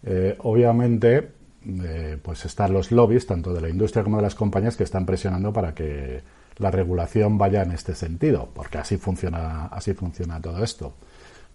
eh, 0.04 0.36
obviamente 0.40 1.32
eh, 1.66 2.18
pues 2.22 2.46
están 2.46 2.74
los 2.74 2.92
lobbies, 2.92 3.28
tanto 3.28 3.54
de 3.54 3.62
la 3.62 3.70
industria 3.70 4.04
como 4.04 4.18
de 4.18 4.24
las 4.24 4.36
compañías, 4.36 4.78
que 4.78 4.84
están 4.84 5.06
presionando 5.06 5.52
para 5.52 5.74
que 5.74 6.22
la 6.58 6.72
regulación 6.72 7.38
vaya 7.38 7.64
en 7.64 7.72
este 7.72 7.96
sentido, 7.96 8.50
porque 8.54 8.78
así 8.78 8.98
funciona, 8.98 9.66
así 9.68 9.94
funciona 9.94 10.42
todo 10.42 10.64
esto. 10.64 10.94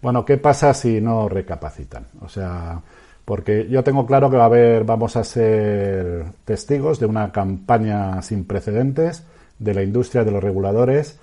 Bueno, 0.01 0.25
¿qué 0.25 0.37
pasa 0.37 0.73
si 0.73 1.01
no 1.01 1.27
recapacitan? 1.29 2.07
O 2.21 2.29
sea, 2.29 2.81
porque 3.23 3.67
yo 3.67 3.83
tengo 3.83 4.05
claro 4.05 4.29
que 4.29 4.37
va 4.37 4.43
a 4.43 4.47
haber, 4.47 4.83
vamos 4.83 5.15
a 5.15 5.23
ser 5.23 6.25
testigos 6.45 6.99
de 6.99 7.07
una 7.07 7.31
campaña 7.31 8.21
sin 8.21 8.45
precedentes 8.45 9.23
de 9.57 9.73
la 9.73 9.83
industria 9.83 10.23
de 10.23 10.31
los 10.31 10.43
reguladores 10.43 11.19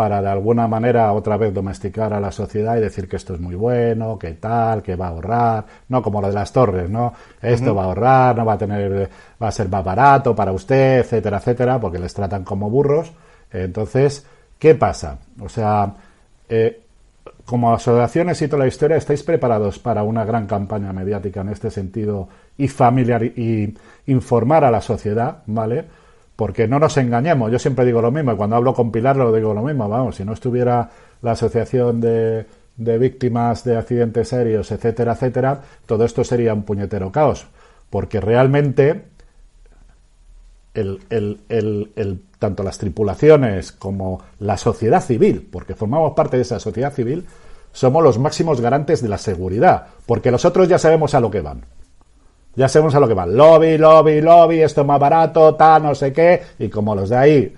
para 0.00 0.22
de 0.22 0.30
alguna 0.30 0.66
manera 0.66 1.12
otra 1.12 1.36
vez 1.36 1.52
domesticar 1.52 2.14
a 2.14 2.20
la 2.20 2.32
sociedad 2.32 2.74
y 2.78 2.80
decir 2.80 3.06
que 3.06 3.16
esto 3.16 3.34
es 3.34 3.40
muy 3.40 3.54
bueno, 3.54 4.18
que 4.18 4.32
tal, 4.32 4.82
que 4.82 4.96
va 4.96 5.08
a 5.08 5.10
ahorrar, 5.10 5.66
no 5.90 6.00
como 6.00 6.22
lo 6.22 6.28
de 6.28 6.32
las 6.32 6.50
torres, 6.54 6.88
¿no? 6.88 7.12
Esto 7.42 7.74
va 7.74 7.82
a 7.82 7.84
ahorrar, 7.84 8.34
no 8.34 8.46
va 8.46 8.54
a 8.54 8.56
tener, 8.56 9.10
va 9.42 9.48
a 9.48 9.52
ser 9.52 9.68
más 9.68 9.84
barato 9.84 10.34
para 10.34 10.52
usted, 10.52 11.00
etcétera, 11.00 11.36
etcétera, 11.36 11.78
porque 11.78 11.98
les 11.98 12.14
tratan 12.14 12.44
como 12.44 12.70
burros. 12.70 13.12
Entonces, 13.52 14.24
¿qué 14.58 14.74
pasa? 14.74 15.18
O 15.38 15.50
sea, 15.50 15.92
eh, 16.48 16.80
como 17.44 17.74
asociaciones 17.74 18.40
y 18.40 18.48
toda 18.48 18.60
la 18.60 18.68
historia, 18.68 18.96
¿estáis 18.96 19.22
preparados 19.22 19.78
para 19.78 20.02
una 20.02 20.24
gran 20.24 20.46
campaña 20.46 20.94
mediática 20.94 21.42
en 21.42 21.50
este 21.50 21.70
sentido 21.70 22.26
y 22.56 22.68
familiar 22.68 23.22
y 23.22 23.76
informar 24.06 24.64
a 24.64 24.70
la 24.70 24.80
sociedad, 24.80 25.42
¿vale? 25.44 25.84
Porque 26.40 26.66
no 26.66 26.78
nos 26.78 26.96
engañemos, 26.96 27.52
yo 27.52 27.58
siempre 27.58 27.84
digo 27.84 28.00
lo 28.00 28.10
mismo, 28.10 28.32
y 28.32 28.36
cuando 28.36 28.56
hablo 28.56 28.72
con 28.72 28.90
Pilar 28.90 29.14
lo 29.14 29.30
digo 29.30 29.52
lo 29.52 29.60
mismo, 29.60 29.86
vamos, 29.90 30.16
si 30.16 30.24
no 30.24 30.32
estuviera 30.32 30.88
la 31.20 31.32
Asociación 31.32 32.00
de, 32.00 32.46
Víctimas 32.78 33.62
de 33.62 33.76
Accidentes 33.76 34.32
Aéreos, 34.32 34.72
etcétera, 34.72 35.12
etcétera, 35.12 35.60
todo 35.84 36.06
esto 36.06 36.24
sería 36.24 36.54
un 36.54 36.62
puñetero 36.62 37.12
caos, 37.12 37.46
porque 37.90 38.22
realmente 38.22 39.04
tanto 42.38 42.62
las 42.62 42.78
tripulaciones 42.78 43.72
como 43.72 44.22
la 44.38 44.56
sociedad 44.56 45.02
civil, 45.02 45.46
porque 45.52 45.74
formamos 45.74 46.14
parte 46.14 46.38
de 46.38 46.44
esa 46.44 46.58
sociedad 46.58 46.94
civil, 46.94 47.26
somos 47.72 48.02
los 48.02 48.18
máximos 48.18 48.62
garantes 48.62 49.02
de 49.02 49.10
la 49.10 49.18
seguridad, 49.18 49.88
porque 50.06 50.30
los 50.30 50.46
otros 50.46 50.68
ya 50.70 50.78
sabemos 50.78 51.14
a 51.14 51.20
lo 51.20 51.30
que 51.30 51.42
van. 51.42 51.60
Ya 52.54 52.68
sabemos 52.68 52.94
a 52.94 53.00
lo 53.00 53.08
que 53.08 53.14
va. 53.14 53.26
Lobby, 53.26 53.78
lobby, 53.78 54.20
lobby, 54.20 54.60
esto 54.60 54.80
es 54.80 54.86
más 54.86 54.98
barato, 55.00 55.54
tal, 55.54 55.82
no 55.84 55.94
sé 55.94 56.12
qué. 56.12 56.42
Y 56.58 56.68
como 56.68 56.94
los 56.94 57.08
de 57.08 57.16
ahí, 57.16 57.54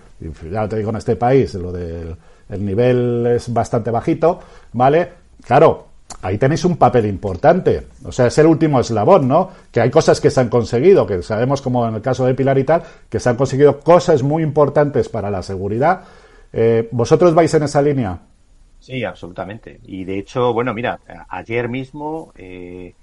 ya 0.50 0.68
te 0.68 0.76
digo 0.76 0.90
en 0.90 0.96
este 0.96 1.16
país, 1.16 1.55
lo 1.55 1.72
del 1.72 2.16
el 2.48 2.64
nivel 2.64 3.26
es 3.26 3.52
bastante 3.52 3.90
bajito, 3.90 4.38
¿vale? 4.72 5.09
Claro, 5.42 5.87
ahí 6.20 6.37
tenéis 6.37 6.64
un 6.64 6.76
papel 6.76 7.07
importante. 7.07 7.87
O 8.05 8.12
sea, 8.12 8.26
es 8.26 8.38
el 8.38 8.46
último 8.46 8.78
eslabón, 8.78 9.26
¿no? 9.26 9.50
Que 9.70 9.81
hay 9.81 9.90
cosas 9.90 10.20
que 10.20 10.31
se 10.31 10.40
han 10.40 10.50
conseguido, 10.50 11.07
que 11.07 11.22
sabemos 11.22 11.62
como 11.62 11.88
en 11.88 11.94
el 11.94 12.02
caso 12.02 12.26
de 12.26 12.35
Pilar 12.35 12.59
y 12.59 12.64
tal, 12.64 12.83
que 13.09 13.18
se 13.18 13.28
han 13.31 13.37
conseguido 13.37 13.81
cosas 13.81 14.22
muy 14.22 14.42
importantes 14.42 15.09
para 15.09 15.31
la 15.31 15.42
seguridad. 15.42 16.02
Eh, 16.52 16.88
¿Vosotros 16.92 17.35
vais 17.35 17.52
en 17.55 17.62
esa 17.62 17.81
línea? 17.81 18.20
Sí, 18.78 19.02
absolutamente. 19.02 19.81
Y 19.85 20.05
de 20.05 20.18
hecho, 20.18 20.52
bueno, 20.52 20.74
mira, 20.74 21.00
ayer 21.28 21.68
mismo 21.68 22.33
eh, 22.37 22.94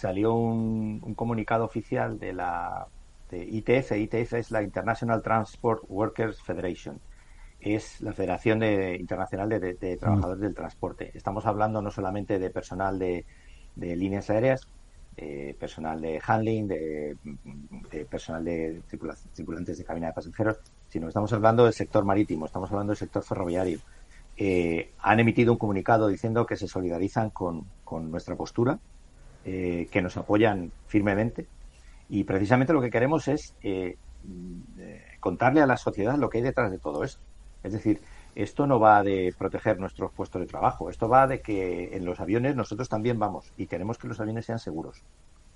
salió 0.00 0.34
un, 0.34 1.14
comunicado 1.14 1.64
oficial 1.64 2.18
de 2.18 2.32
la 2.32 2.86
de 3.30 3.44
ITF. 3.44 3.92
ITF 3.92 4.32
es 4.34 4.50
la 4.50 4.62
International 4.62 5.22
Transport 5.22 5.84
Workers 5.88 6.40
Federation. 6.42 6.98
Es 7.60 8.00
la 8.00 8.14
Federación 8.14 8.62
Internacional 8.62 9.48
de, 9.50 9.96
Trabajadores 9.98 10.38
mm. 10.40 10.42
del 10.42 10.54
Transporte. 10.54 11.10
Estamos 11.14 11.44
hablando 11.44 11.82
no 11.82 11.90
solamente 11.90 12.38
de 12.38 12.48
personal 12.48 12.98
de, 12.98 13.26
líneas 13.76 14.30
aéreas, 14.30 14.66
personal 15.58 16.00
de 16.00 16.18
handling, 16.26 16.66
de, 16.66 17.16
personal 18.08 18.42
de 18.42 18.80
tripulantes 19.34 19.76
de 19.76 19.84
cabina 19.84 20.06
de 20.06 20.12
pasajeros, 20.14 20.58
sino 20.88 21.08
estamos 21.08 21.30
hablando 21.34 21.64
del 21.64 21.74
sector 21.74 22.06
marítimo, 22.06 22.46
estamos 22.46 22.70
hablando 22.70 22.92
del 22.92 22.98
sector 22.98 23.22
ferroviario. 23.22 23.78
Eh, 24.38 24.92
han 25.00 25.20
emitido 25.20 25.52
un 25.52 25.58
comunicado 25.58 26.08
diciendo 26.08 26.46
que 26.46 26.56
se 26.56 26.66
solidarizan 26.66 27.28
con, 27.28 27.66
con 27.84 28.10
nuestra 28.10 28.36
postura 28.36 28.78
eh, 29.44 29.88
que 29.90 30.02
nos 30.02 30.16
apoyan 30.16 30.70
firmemente. 30.86 31.46
Y 32.08 32.24
precisamente 32.24 32.72
lo 32.72 32.80
que 32.80 32.90
queremos 32.90 33.28
es 33.28 33.54
eh, 33.62 33.96
eh, 34.78 35.04
contarle 35.20 35.62
a 35.62 35.66
la 35.66 35.76
sociedad 35.76 36.18
lo 36.18 36.28
que 36.28 36.38
hay 36.38 36.44
detrás 36.44 36.70
de 36.70 36.78
todo 36.78 37.04
esto. 37.04 37.22
Es 37.62 37.72
decir, 37.72 38.00
esto 38.34 38.66
no 38.66 38.78
va 38.78 39.02
de 39.02 39.34
proteger 39.38 39.78
nuestros 39.78 40.12
puestos 40.12 40.40
de 40.40 40.46
trabajo, 40.46 40.90
esto 40.90 41.08
va 41.08 41.26
de 41.26 41.40
que 41.40 41.96
en 41.96 42.04
los 42.04 42.20
aviones 42.20 42.56
nosotros 42.56 42.88
también 42.88 43.18
vamos 43.18 43.52
y 43.56 43.66
queremos 43.66 43.98
que 43.98 44.08
los 44.08 44.20
aviones 44.20 44.46
sean 44.46 44.58
seguros. 44.58 45.02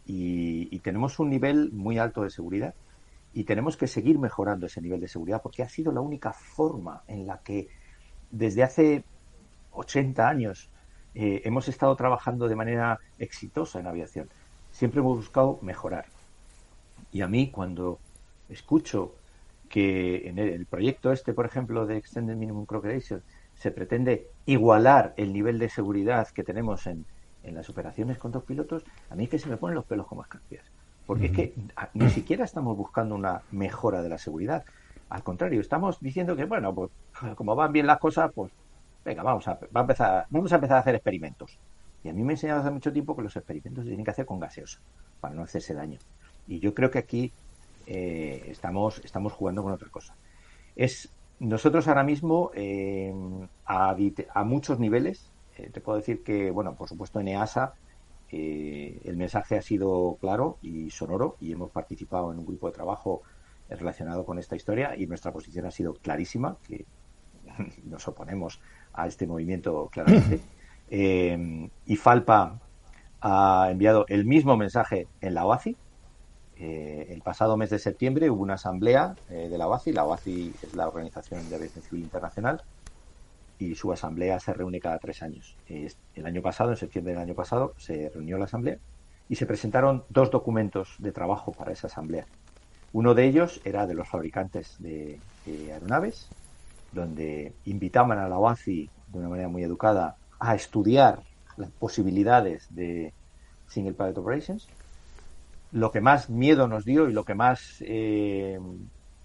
Y, 0.06 0.68
y, 0.70 0.80
tenemos 0.80 1.18
un 1.18 1.30
nivel 1.30 1.72
muy 1.72 1.98
alto 1.98 2.22
de 2.22 2.30
seguridad 2.30 2.74
y 3.32 3.44
tenemos 3.44 3.76
que 3.76 3.86
seguir 3.86 4.18
mejorando 4.18 4.66
ese 4.66 4.82
nivel 4.82 5.00
de 5.00 5.08
seguridad 5.08 5.40
porque 5.42 5.62
ha 5.62 5.68
sido 5.68 5.92
la 5.92 6.02
única 6.02 6.32
forma 6.32 7.02
en 7.08 7.26
la 7.26 7.38
que 7.38 7.68
desde 8.30 8.62
hace 8.62 9.04
80 9.72 10.28
años 10.28 10.70
eh, 11.14 11.42
hemos 11.44 11.68
estado 11.68 11.94
trabajando 11.96 12.48
de 12.48 12.56
manera 12.56 12.98
exitosa 13.18 13.80
en 13.80 13.86
aviación. 13.86 14.28
Siempre 14.72 15.00
hemos 15.00 15.16
buscado 15.16 15.58
mejorar. 15.62 16.06
Y 17.12 17.22
a 17.22 17.28
mí, 17.28 17.50
cuando 17.50 17.98
escucho 18.48 19.14
que 19.68 20.28
en 20.28 20.38
el, 20.38 20.66
proyecto 20.66 21.12
este, 21.12 21.32
por 21.32 21.46
ejemplo, 21.46 21.86
de 21.86 21.96
Extended 21.96 22.36
Minimum 22.36 22.66
Crocodile, 22.66 23.00
se 23.00 23.70
pretende 23.70 24.28
igualar 24.46 25.14
el 25.16 25.32
nivel 25.32 25.58
de 25.58 25.68
seguridad 25.68 26.28
que 26.28 26.42
tenemos 26.42 26.86
en, 26.86 27.04
en 27.44 27.54
las 27.54 27.68
operaciones 27.70 28.18
con 28.18 28.32
dos 28.32 28.42
pilotos, 28.42 28.84
a 29.10 29.14
mí 29.14 29.24
es 29.24 29.30
que 29.30 29.38
se 29.38 29.48
me 29.48 29.56
ponen 29.56 29.76
los 29.76 29.84
pelos 29.84 30.06
como 30.06 30.22
escarpias. 30.22 30.64
Porque 31.06 31.26
es 31.26 31.32
que 31.32 31.54
ni 31.92 32.08
siquiera 32.10 32.44
estamos 32.44 32.76
buscando 32.76 33.14
una 33.14 33.42
mejora 33.52 34.02
de 34.02 34.08
la 34.08 34.18
seguridad. 34.18 34.64
Al 35.10 35.22
contrario, 35.22 35.60
estamos 35.60 36.00
diciendo 36.00 36.34
que, 36.34 36.46
bueno, 36.46 36.74
pues 36.74 36.90
como 37.36 37.54
van 37.54 37.72
bien 37.72 37.86
las 37.86 37.98
cosas, 37.98 38.32
pues 38.34 38.50
venga, 39.04 39.22
vamos 39.22 39.46
a, 39.46 39.58
empezar, 39.74 40.26
vamos 40.30 40.52
a 40.52 40.54
empezar 40.56 40.76
a 40.78 40.80
hacer 40.80 40.94
experimentos. 40.94 41.58
Y 42.02 42.08
a 42.08 42.12
mí 42.12 42.22
me 42.22 42.32
ha 42.32 42.34
enseñado 42.34 42.60
hace 42.60 42.70
mucho 42.70 42.92
tiempo 42.92 43.16
que 43.16 43.22
los 43.22 43.36
experimentos 43.36 43.84
se 43.84 43.88
tienen 43.88 44.04
que 44.04 44.10
hacer 44.10 44.26
con 44.26 44.40
gaseosa, 44.40 44.80
para 45.20 45.34
no 45.34 45.42
hacerse 45.42 45.74
daño. 45.74 45.98
Y 46.46 46.60
yo 46.60 46.74
creo 46.74 46.90
que 46.90 46.98
aquí 46.98 47.32
eh, 47.86 48.44
estamos, 48.48 49.00
estamos 49.04 49.32
jugando 49.32 49.62
con 49.62 49.72
otra 49.72 49.88
cosa. 49.88 50.14
Es 50.76 51.10
nosotros 51.38 51.88
ahora 51.88 52.04
mismo 52.04 52.50
eh, 52.54 53.12
a, 53.66 53.96
a, 54.34 54.44
muchos 54.44 54.78
niveles, 54.78 55.30
eh, 55.56 55.70
te 55.70 55.80
puedo 55.80 55.98
decir 55.98 56.22
que, 56.22 56.50
bueno, 56.50 56.74
por 56.74 56.88
supuesto 56.88 57.20
en 57.20 57.28
EASA 57.28 57.74
el 58.30 59.16
mensaje 59.16 59.56
ha 59.56 59.62
sido 59.62 60.16
claro 60.20 60.58
y 60.60 60.90
sonoro 60.90 61.36
y 61.38 61.52
hemos 61.52 61.70
participado 61.70 62.32
en 62.32 62.40
un 62.40 62.44
grupo 62.44 62.66
de 62.66 62.72
trabajo 62.72 63.22
relacionado 63.68 64.24
con 64.24 64.40
esta 64.40 64.56
historia 64.56 64.96
y 64.96 65.06
nuestra 65.06 65.30
posición 65.30 65.66
ha 65.66 65.70
sido 65.70 65.94
clarísima, 65.94 66.56
que 66.66 66.84
nos 67.84 68.08
oponemos 68.08 68.60
a 68.94 69.06
este 69.06 69.26
movimiento 69.26 69.88
claramente. 69.92 70.40
Eh, 70.90 71.68
y 71.86 71.96
Falpa 71.96 72.60
ha 73.22 73.68
enviado 73.70 74.04
el 74.06 74.26
mismo 74.26 74.56
mensaje 74.56 75.08
en 75.22 75.34
la 75.34 75.46
OACI. 75.46 75.76
Eh, 76.56 77.06
el 77.08 77.22
pasado 77.22 77.56
mes 77.56 77.70
de 77.70 77.78
septiembre 77.78 78.30
hubo 78.30 78.42
una 78.42 78.54
asamblea 78.54 79.16
eh, 79.30 79.48
de 79.48 79.58
la 79.58 79.66
OACI. 79.66 79.92
La 79.92 80.04
OACI 80.04 80.54
es 80.62 80.74
la 80.74 80.86
Organización 80.86 81.48
de 81.48 81.56
Aviación 81.56 81.82
Civil 81.84 82.04
Internacional 82.04 82.62
y 83.58 83.74
su 83.74 83.92
asamblea 83.92 84.38
se 84.38 84.52
reúne 84.52 84.78
cada 84.78 84.98
tres 84.98 85.22
años. 85.22 85.56
el 85.66 86.26
año 86.26 86.42
pasado, 86.42 86.70
en 86.70 86.76
septiembre 86.76 87.14
del 87.14 87.22
año 87.22 87.34
pasado, 87.34 87.72
se 87.78 88.10
reunió 88.10 88.36
la 88.36 88.44
asamblea 88.44 88.76
y 89.28 89.36
se 89.36 89.46
presentaron 89.46 90.04
dos 90.10 90.30
documentos 90.30 90.96
de 90.98 91.12
trabajo 91.12 91.52
para 91.52 91.72
esa 91.72 91.86
asamblea. 91.86 92.26
Uno 92.92 93.14
de 93.14 93.24
ellos 93.24 93.60
era 93.64 93.86
de 93.86 93.94
los 93.94 94.06
fabricantes 94.06 94.76
de 94.78 95.18
aeronaves 95.46 96.28
donde 96.94 97.52
invitaban 97.64 98.18
a 98.18 98.28
la 98.28 98.38
OACI 98.38 98.88
de 99.08 99.18
una 99.18 99.28
manera 99.28 99.48
muy 99.48 99.62
educada 99.62 100.16
a 100.38 100.54
estudiar 100.54 101.22
las 101.56 101.70
posibilidades 101.70 102.66
de 102.74 103.12
Single 103.68 103.94
Pilot 103.94 104.18
Operations. 104.18 104.68
Lo 105.72 105.90
que 105.90 106.00
más 106.00 106.30
miedo 106.30 106.68
nos 106.68 106.84
dio 106.84 107.08
y 107.08 107.12
lo 107.12 107.24
que 107.24 107.34
más 107.34 107.78
eh, 107.80 108.58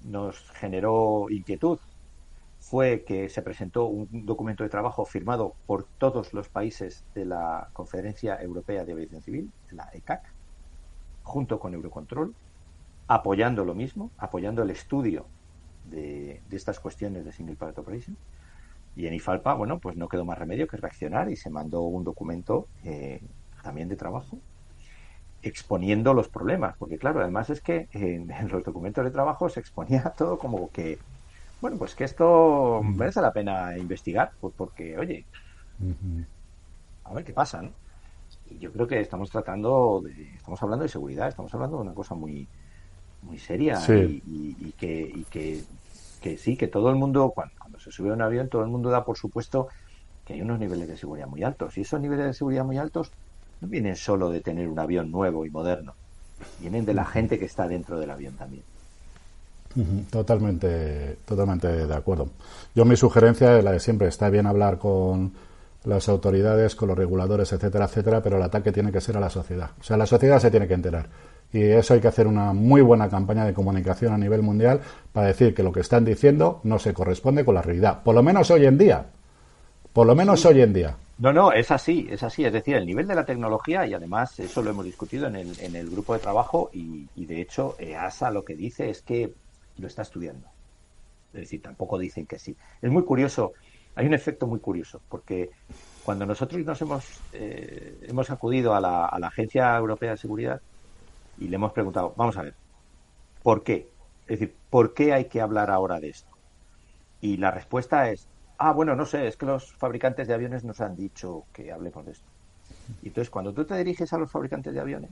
nos 0.03 0.49
generó 0.51 1.27
inquietud 1.29 1.79
fue 2.59 3.03
que 3.03 3.29
se 3.29 3.41
presentó 3.41 3.85
un 3.85 4.25
documento 4.25 4.63
de 4.63 4.69
trabajo 4.69 5.05
firmado 5.05 5.53
por 5.65 5.85
todos 5.97 6.33
los 6.33 6.49
países 6.49 7.03
de 7.15 7.25
la 7.25 7.69
Conferencia 7.73 8.41
Europea 8.41 8.83
de 8.83 8.91
Aviación 8.91 9.21
Civil, 9.21 9.51
la 9.71 9.89
ECAC, 9.93 10.23
junto 11.23 11.59
con 11.59 11.73
Eurocontrol, 11.73 12.33
apoyando 13.07 13.63
lo 13.63 13.73
mismo, 13.73 14.11
apoyando 14.17 14.61
el 14.61 14.71
estudio 14.71 15.25
de, 15.89 16.41
estas 16.51 16.79
cuestiones 16.79 17.25
de 17.25 17.31
Single 17.31 17.55
Pilot 17.55 17.77
Operation. 17.77 18.17
Y 18.95 19.07
en 19.07 19.13
IFALPA, 19.13 19.53
bueno, 19.53 19.79
pues 19.79 19.95
no 19.95 20.09
quedó 20.09 20.25
más 20.25 20.37
remedio 20.37 20.67
que 20.67 20.77
reaccionar 20.77 21.29
y 21.29 21.35
se 21.35 21.49
mandó 21.49 21.81
un 21.81 22.03
documento 22.03 22.67
eh, 22.83 23.21
también 23.63 23.87
de 23.87 23.95
trabajo 23.95 24.39
exponiendo 25.41 26.13
los 26.13 26.27
problemas, 26.27 26.75
porque 26.77 26.97
claro, 26.97 27.21
además 27.21 27.49
es 27.49 27.61
que 27.61 27.87
en, 27.93 28.27
los 28.49 28.63
documentos 28.63 29.05
de 29.05 29.11
trabajo 29.11 29.49
se 29.49 29.59
exponía 29.59 30.03
todo 30.17 30.37
como 30.37 30.69
que, 30.71 30.99
bueno, 31.61 31.77
pues 31.77 31.95
que 31.95 32.03
esto 32.03 32.81
merece 32.83 33.21
la 33.21 33.31
pena 33.31 33.77
investigar, 33.77 34.31
pues 34.39 34.53
porque, 34.55 34.97
oye, 34.97 35.25
a 37.05 37.13
ver 37.13 37.23
qué 37.23 37.33
pasa, 37.33 37.61
¿no? 37.61 37.71
Y 38.49 38.57
yo 38.57 38.71
creo 38.71 38.87
que 38.87 38.99
estamos 38.99 39.29
tratando, 39.29 40.01
de, 40.03 40.33
estamos 40.35 40.61
hablando 40.61 40.83
de 40.83 40.89
seguridad, 40.89 41.29
estamos 41.29 41.53
hablando 41.53 41.77
de 41.77 41.83
una 41.83 41.93
cosa 41.93 42.15
muy, 42.15 42.47
muy 43.21 43.37
seria 43.37 43.79
y, 43.87 44.73
que, 44.77 45.23
que, 45.29 45.63
sí, 46.37 46.57
que 46.57 46.67
todo 46.67 46.89
el 46.89 46.95
mundo, 46.95 47.31
cuando, 47.33 47.53
cuando 47.59 47.79
se 47.79 47.91
sube 47.91 48.09
a 48.09 48.13
un 48.13 48.21
avión, 48.21 48.49
todo 48.49 48.63
el 48.63 48.69
mundo 48.69 48.89
da 48.89 49.03
por 49.05 49.17
supuesto 49.17 49.67
que 50.25 50.33
hay 50.33 50.41
unos 50.41 50.59
niveles 50.59 50.87
de 50.87 50.97
seguridad 50.97 51.27
muy 51.27 51.43
altos. 51.43 51.77
Y 51.77 51.81
esos 51.81 51.99
niveles 51.99 52.25
de 52.25 52.33
seguridad 52.33 52.63
muy 52.63 52.77
altos 52.77 53.11
no 53.61 53.67
vienen 53.67 53.95
solo 53.95 54.29
de 54.29 54.41
tener 54.41 54.67
un 54.67 54.79
avión 54.79 55.11
nuevo 55.11 55.45
y 55.45 55.49
moderno, 55.49 55.93
vienen 56.59 56.85
de 56.85 56.93
la 56.93 57.05
gente 57.05 57.39
que 57.39 57.45
está 57.45 57.67
dentro 57.67 57.99
del 57.99 58.11
avión 58.11 58.33
también. 58.35 58.63
Totalmente, 60.09 61.17
totalmente 61.25 61.67
de 61.87 61.95
acuerdo. 61.95 62.29
Yo 62.73 62.85
mi 62.85 62.95
sugerencia 62.95 63.57
es 63.57 63.63
la 63.63 63.71
de 63.71 63.79
siempre, 63.79 64.07
está 64.07 64.29
bien 64.29 64.47
hablar 64.47 64.79
con 64.79 65.31
las 65.83 66.09
autoridades, 66.09 66.75
con 66.75 66.89
los 66.89 66.97
reguladores, 66.97 67.51
etcétera, 67.53 67.85
etcétera, 67.85 68.21
pero 68.21 68.37
el 68.37 68.43
ataque 68.43 68.71
tiene 68.71 68.91
que 68.91 69.01
ser 69.01 69.17
a 69.17 69.19
la 69.19 69.29
sociedad. 69.29 69.71
O 69.79 69.83
sea, 69.83 69.97
la 69.97 70.05
sociedad 70.05 70.39
se 70.39 70.51
tiene 70.51 70.67
que 70.67 70.73
enterar. 70.73 71.07
Y 71.51 71.63
eso 71.63 71.95
hay 71.95 71.99
que 71.99 72.07
hacer 72.07 72.27
una 72.27 72.53
muy 72.53 72.81
buena 72.81 73.09
campaña 73.09 73.45
de 73.45 73.53
comunicación 73.53 74.13
a 74.13 74.17
nivel 74.17 74.43
mundial 74.43 74.81
para 75.11 75.27
decir 75.27 75.53
que 75.53 75.63
lo 75.63 75.71
que 75.71 75.79
están 75.79 76.05
diciendo 76.05 76.61
no 76.63 76.77
se 76.77 76.93
corresponde 76.93 77.43
con 77.43 77.55
la 77.55 77.61
realidad. 77.61 78.03
Por 78.03 78.13
lo 78.13 78.21
menos 78.21 78.51
hoy 78.51 78.65
en 78.65 78.77
día. 78.77 79.05
Por 79.91 80.05
lo 80.05 80.15
menos 80.15 80.45
hoy 80.45 80.61
en 80.61 80.73
día. 80.73 80.95
No, 81.17 81.33
no, 81.33 81.51
es 81.51 81.71
así, 81.71 82.07
es 82.09 82.21
así. 82.23 82.45
Es 82.45 82.53
decir, 82.53 82.75
el 82.75 82.85
nivel 82.85 83.07
de 83.07 83.15
la 83.15 83.25
tecnología, 83.25 83.85
y 83.85 83.93
además 83.93 84.39
eso 84.39 84.61
lo 84.61 84.69
hemos 84.69 84.85
discutido 84.85 85.27
en 85.27 85.35
el, 85.35 85.59
en 85.59 85.75
el 85.75 85.89
grupo 85.89 86.13
de 86.13 86.19
trabajo, 86.19 86.69
y, 86.71 87.07
de 87.15 87.41
hecho 87.41 87.75
EASA 87.79 88.31
lo 88.31 88.45
que 88.45 88.55
dice 88.55 88.89
es 88.89 89.01
que 89.01 89.33
lo 89.77 89.87
está 89.87 90.03
estudiando. 90.03 90.47
Es 91.33 91.41
decir, 91.41 91.61
tampoco 91.61 91.97
dicen 91.97 92.25
que 92.25 92.39
sí. 92.39 92.55
Es 92.81 92.91
muy 92.91 93.03
curioso, 93.03 93.53
hay 93.95 94.05
un 94.05 94.13
efecto 94.13 94.47
muy 94.47 94.59
curioso, 94.59 95.01
porque 95.09 95.49
cuando 96.05 96.25
nosotros 96.25 96.63
nos 96.63 96.81
hemos, 96.81 97.05
eh, 97.33 97.97
hemos 98.07 98.29
acudido 98.29 98.73
a 98.73 98.79
la, 98.79 99.07
a 99.07 99.19
la 99.19 99.27
Agencia 99.27 99.75
Europea 99.75 100.11
de 100.11 100.17
Seguridad 100.17 100.61
y 101.39 101.47
le 101.47 101.55
hemos 101.55 101.71
preguntado, 101.71 102.13
vamos 102.15 102.37
a 102.37 102.43
ver, 102.43 102.53
¿por 103.43 103.63
qué? 103.63 103.87
Es 104.27 104.39
decir, 104.39 104.55
¿por 104.69 104.93
qué 104.93 105.13
hay 105.13 105.25
que 105.25 105.41
hablar 105.41 105.71
ahora 105.71 105.99
de 105.99 106.09
esto? 106.09 106.29
Y 107.21 107.37
la 107.37 107.51
respuesta 107.51 108.09
es, 108.09 108.27
Ah, 108.61 108.73
bueno, 108.73 108.93
no 108.93 109.05
sé, 109.05 109.25
es 109.25 109.37
que 109.37 109.45
los 109.45 109.71
fabricantes 109.71 110.27
de 110.27 110.33
aviones 110.33 110.65
nos 110.65 110.81
han 110.81 110.93
dicho 110.93 111.45
que 111.53 111.71
hablemos 111.71 112.05
de 112.05 112.11
esto. 112.11 112.27
Y 113.01 113.07
entonces, 113.07 113.29
cuando 113.29 113.53
tú 113.53 113.63
te 113.63 113.77
diriges 113.77 114.11
a 114.11 114.17
los 114.17 114.29
fabricantes 114.29 114.73
de 114.73 114.81
aviones 114.81 115.11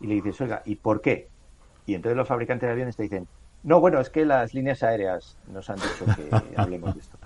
y 0.00 0.06
le 0.06 0.14
dices, 0.14 0.40
oiga, 0.40 0.62
¿y 0.64 0.76
por 0.76 1.00
qué? 1.00 1.28
Y 1.84 1.94
entonces 1.94 2.16
los 2.16 2.28
fabricantes 2.28 2.68
de 2.68 2.72
aviones 2.72 2.94
te 2.94 3.02
dicen, 3.02 3.26
no, 3.64 3.80
bueno, 3.80 3.98
es 3.98 4.08
que 4.08 4.24
las 4.24 4.54
líneas 4.54 4.84
aéreas 4.84 5.36
nos 5.48 5.68
han 5.68 5.76
dicho 5.76 6.06
que 6.14 6.30
hablemos 6.56 6.94
de 6.94 7.00
esto. 7.00 7.18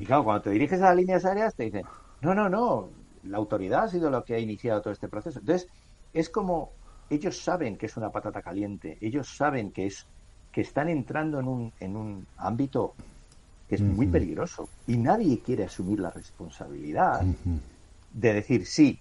Y 0.00 0.04
claro, 0.04 0.24
cuando 0.24 0.42
te 0.42 0.50
diriges 0.50 0.82
a 0.82 0.86
las 0.86 0.96
líneas 0.96 1.24
aéreas 1.24 1.54
te 1.54 1.62
dicen, 1.62 1.86
no, 2.20 2.34
no, 2.34 2.48
no, 2.48 2.88
la 3.22 3.38
autoridad 3.38 3.84
ha 3.84 3.88
sido 3.88 4.10
lo 4.10 4.24
que 4.24 4.34
ha 4.34 4.40
iniciado 4.40 4.82
todo 4.82 4.92
este 4.92 5.06
proceso. 5.06 5.38
Entonces, 5.38 5.68
es 6.12 6.28
como 6.28 6.72
ellos 7.14 7.38
saben 7.38 7.76
que 7.76 7.86
es 7.86 7.96
una 7.96 8.10
patata 8.10 8.42
caliente, 8.42 8.98
ellos 9.00 9.28
saben 9.36 9.70
que 9.70 9.86
es 9.86 10.06
que 10.50 10.62
están 10.62 10.88
entrando 10.88 11.40
en 11.40 11.48
un, 11.48 11.72
en 11.80 11.96
un 11.96 12.26
ámbito 12.36 12.94
que 13.68 13.76
es 13.76 13.80
muy 13.80 14.06
peligroso. 14.06 14.68
Y 14.86 14.98
nadie 14.98 15.40
quiere 15.40 15.64
asumir 15.64 16.00
la 16.00 16.10
responsabilidad 16.10 17.22
de 18.12 18.34
decir, 18.34 18.66
sí, 18.66 18.98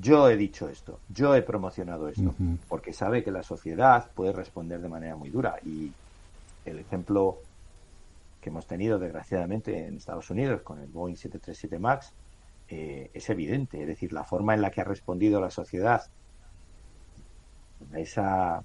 yo 0.00 0.30
he 0.30 0.36
dicho 0.36 0.68
esto, 0.68 1.00
yo 1.10 1.34
he 1.34 1.42
promocionado 1.42 2.08
esto, 2.08 2.34
porque 2.68 2.92
sabe 2.92 3.22
que 3.22 3.30
la 3.30 3.42
sociedad 3.42 4.10
puede 4.14 4.32
responder 4.32 4.80
de 4.80 4.88
manera 4.88 5.16
muy 5.16 5.28
dura. 5.28 5.56
Y 5.64 5.92
el 6.64 6.78
ejemplo 6.78 7.38
que 8.40 8.48
hemos 8.50 8.66
tenido, 8.66 8.98
desgraciadamente, 8.98 9.86
en 9.86 9.98
Estados 9.98 10.30
Unidos 10.30 10.62
con 10.62 10.80
el 10.80 10.88
Boeing 10.88 11.16
737 11.16 11.78
MAX 11.78 12.12
eh, 12.68 13.10
es 13.12 13.28
evidente. 13.28 13.82
Es 13.82 13.86
decir, 13.86 14.12
la 14.12 14.24
forma 14.24 14.54
en 14.54 14.62
la 14.62 14.70
que 14.70 14.80
ha 14.80 14.84
respondido 14.84 15.40
la 15.40 15.50
sociedad 15.50 16.02
esa, 17.94 18.62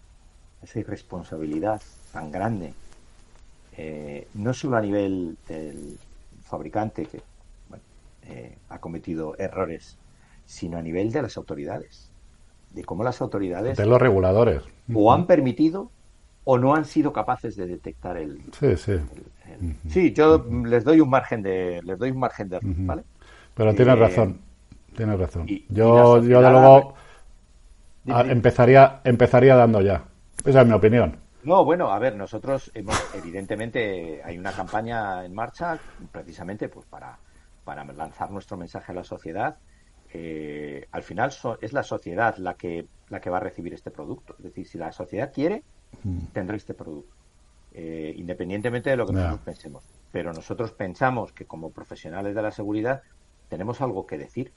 esa 0.62 0.80
irresponsabilidad 0.80 1.82
tan 2.12 2.32
grande 2.32 2.74
eh, 3.82 4.28
no 4.34 4.54
solo 4.54 4.76
a 4.76 4.82
nivel 4.82 5.38
del 5.48 5.98
fabricante 6.44 7.06
que 7.06 7.22
eh, 8.28 8.58
ha 8.68 8.80
cometido 8.80 9.38
errores, 9.38 9.98
sino 10.46 10.78
a 10.78 10.82
nivel 10.82 11.14
de 11.14 11.22
las 11.22 11.38
autoridades, 11.38 12.12
de 12.72 12.84
cómo 12.84 13.06
las 13.06 13.22
autoridades 13.22 13.78
de 13.78 13.86
los 13.86 14.02
reguladores. 14.02 14.64
o 14.94 15.14
han 15.14 15.26
permitido 15.28 15.90
o 16.44 16.58
no 16.58 16.76
han 16.76 16.84
sido 16.84 17.14
capaces 17.14 17.56
de 17.56 17.68
detectar 17.68 18.18
el 18.18 18.42
sí 18.60 18.76
sí. 18.76 18.94
sí 19.88 20.14
yo 20.14 20.46
les 20.66 20.84
doy 20.84 21.00
un 21.00 21.10
margen 21.10 21.42
de 21.42 21.80
les 21.84 21.98
doy 21.98 22.12
un 22.12 22.20
margen 22.20 22.50
de 22.50 22.60
vale 22.62 23.04
pero 23.54 23.74
tienes 23.74 23.96
eh, 23.96 24.00
razón 24.00 24.42
tienes 24.96 25.20
razón. 25.20 25.48
yo 25.70 26.22
yo 26.22 26.42
de 26.42 26.50
luego 26.50 26.96
empezaría 28.06 29.02
empezaría 29.04 29.56
dando 29.56 29.82
ya 29.82 30.04
esa 30.46 30.62
es 30.62 30.68
mi 30.68 30.74
opinión 30.74 31.30
no, 31.44 31.64
bueno, 31.64 31.92
a 31.92 32.00
ver, 32.00 32.16
nosotros 32.16 32.70
hemos, 32.74 32.98
evidentemente, 33.16 34.22
hay 34.24 34.38
una 34.38 34.52
campaña 34.52 35.26
en 35.26 35.34
marcha 35.34 35.80
precisamente 36.12 36.70
pues 36.70 36.86
para, 36.86 37.18
para 37.64 37.86
lanzar 37.86 38.32
nuestro 38.32 38.58
mensaje 38.58 38.92
a 38.92 38.96
la 38.96 39.04
sociedad. 39.04 39.58
Eh, 40.12 40.88
al 40.92 41.04
final 41.04 41.32
es 41.62 41.72
la 41.72 41.84
sociedad 41.84 42.36
la 42.38 42.56
que, 42.56 42.88
la 43.10 43.22
que 43.22 43.30
va 43.30 43.38
a 43.38 43.42
recibir 43.42 43.74
este 43.74 43.92
producto. 43.92 44.36
Es 44.38 44.44
decir, 44.44 44.68
si 44.68 44.78
la 44.78 44.92
sociedad 44.92 45.32
quiere, 45.34 45.64
mm. 46.04 46.26
tendrá 46.34 46.58
este 46.58 46.74
producto, 46.74 47.16
eh, 47.74 48.14
independientemente 48.18 48.90
de 48.90 48.98
lo 48.98 49.06
que 49.06 49.14
nosotros 49.14 49.42
pensemos. 49.42 49.84
Pero 50.12 50.34
nosotros 50.34 50.72
pensamos 50.72 51.32
que 51.32 51.46
como 51.46 51.72
profesionales 51.72 52.36
de 52.36 52.42
la 52.42 52.52
seguridad 52.52 53.04
tenemos 53.48 53.82
algo 53.82 54.06
que 54.06 54.18
decir. 54.18 54.52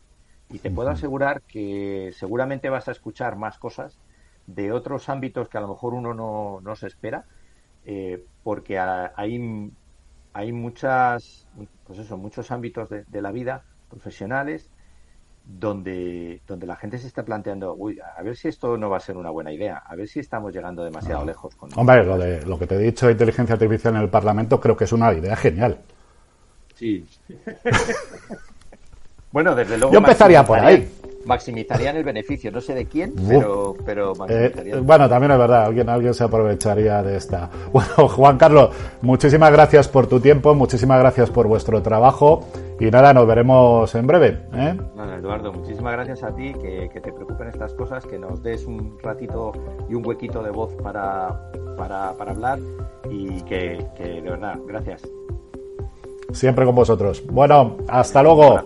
Y 0.52 0.58
te 0.58 0.70
puedo 0.70 0.90
asegurar 0.90 1.42
que 1.42 2.12
seguramente 2.14 2.68
vas 2.68 2.86
a 2.88 2.92
escuchar 2.92 3.36
más 3.36 3.58
cosas 3.58 3.98
de 4.46 4.72
otros 4.72 5.08
ámbitos 5.08 5.48
que 5.48 5.58
a 5.58 5.60
lo 5.60 5.68
mejor 5.68 5.94
uno 5.94 6.14
no, 6.14 6.60
no 6.60 6.76
se 6.76 6.86
espera, 6.86 7.24
eh, 7.84 8.24
porque 8.42 8.78
hay, 8.78 9.72
hay 10.32 10.52
muchas, 10.52 11.46
pues 11.86 11.98
eso, 11.98 12.16
muchos 12.16 12.50
ámbitos 12.50 12.88
de, 12.90 13.22
la 13.22 13.32
vida 13.32 13.64
profesionales 13.88 14.70
donde, 15.44 16.40
donde 16.46 16.66
la 16.66 16.76
gente 16.76 16.98
se 16.98 17.06
está 17.06 17.24
planteando, 17.24 17.74
uy, 17.74 17.98
a 18.00 18.22
ver 18.22 18.36
si 18.36 18.48
esto 18.48 18.76
no 18.76 18.90
va 18.90 18.98
a 18.98 19.00
ser 19.00 19.16
una 19.16 19.30
buena 19.30 19.52
idea, 19.52 19.78
a 19.78 19.96
ver 19.96 20.06
si 20.06 20.20
estamos 20.20 20.52
llegando 20.52 20.84
demasiado 20.84 21.24
lejos. 21.24 21.56
Con 21.56 21.70
Hombre, 21.76 22.04
lo, 22.04 22.18
de, 22.18 22.44
lo 22.46 22.58
que 22.58 22.66
te 22.66 22.76
he 22.76 22.78
dicho 22.78 23.06
de 23.06 23.12
inteligencia 23.12 23.54
artificial 23.54 23.96
en 23.96 24.02
el 24.02 24.10
Parlamento 24.10 24.60
creo 24.60 24.76
que 24.76 24.84
es 24.84 24.92
una 24.92 25.12
idea 25.12 25.34
genial. 25.34 25.78
Sí. 26.74 27.06
bueno, 29.32 29.54
desde 29.54 29.78
luego. 29.78 29.92
Yo 29.92 29.98
empezaría 29.98 30.44
por 30.44 30.58
ahí 30.58 30.88
maximizarían 31.24 31.96
el 31.96 32.04
beneficio. 32.04 32.50
No 32.50 32.60
sé 32.60 32.74
de 32.74 32.86
quién, 32.86 33.14
pero, 33.28 33.74
pero 33.84 34.12
eh, 34.28 34.80
bueno, 34.82 35.08
también 35.08 35.32
es 35.32 35.38
verdad, 35.38 35.64
alguien, 35.64 35.88
alguien 35.88 36.14
se 36.14 36.24
aprovecharía 36.24 37.02
de 37.02 37.16
esta. 37.16 37.50
Bueno, 37.72 38.08
Juan 38.08 38.36
Carlos, 38.36 38.70
muchísimas 39.00 39.50
gracias 39.50 39.88
por 39.88 40.06
tu 40.06 40.20
tiempo, 40.20 40.54
muchísimas 40.54 40.98
gracias 40.98 41.30
por 41.30 41.46
vuestro 41.46 41.80
trabajo 41.80 42.44
y 42.78 42.90
nada, 42.90 43.14
nos 43.14 43.26
veremos 43.26 43.94
en 43.94 44.06
breve. 44.06 44.40
¿eh? 44.52 44.76
Eduardo, 45.18 45.52
muchísimas 45.52 45.92
gracias 45.92 46.22
a 46.22 46.34
ti, 46.34 46.52
que, 46.54 46.88
te 46.92 47.12
preocupen 47.12 47.48
estas 47.48 47.72
cosas, 47.74 48.04
que 48.04 48.18
nos 48.18 48.42
des 48.42 48.66
un 48.66 48.98
ratito 49.02 49.52
y 49.88 49.94
un 49.94 50.06
huequito 50.06 50.42
de 50.42 50.50
voz 50.50 50.74
para, 50.82 51.50
para, 51.78 52.10
hablar 52.10 52.58
y 53.10 53.40
que, 53.42 53.86
que 53.96 54.20
de 54.20 54.30
verdad, 54.30 54.58
gracias. 54.66 55.02
Siempre 56.32 56.66
con 56.66 56.74
vosotros. 56.74 57.22
Bueno, 57.26 57.78
hasta 57.88 58.22
luego. 58.22 58.60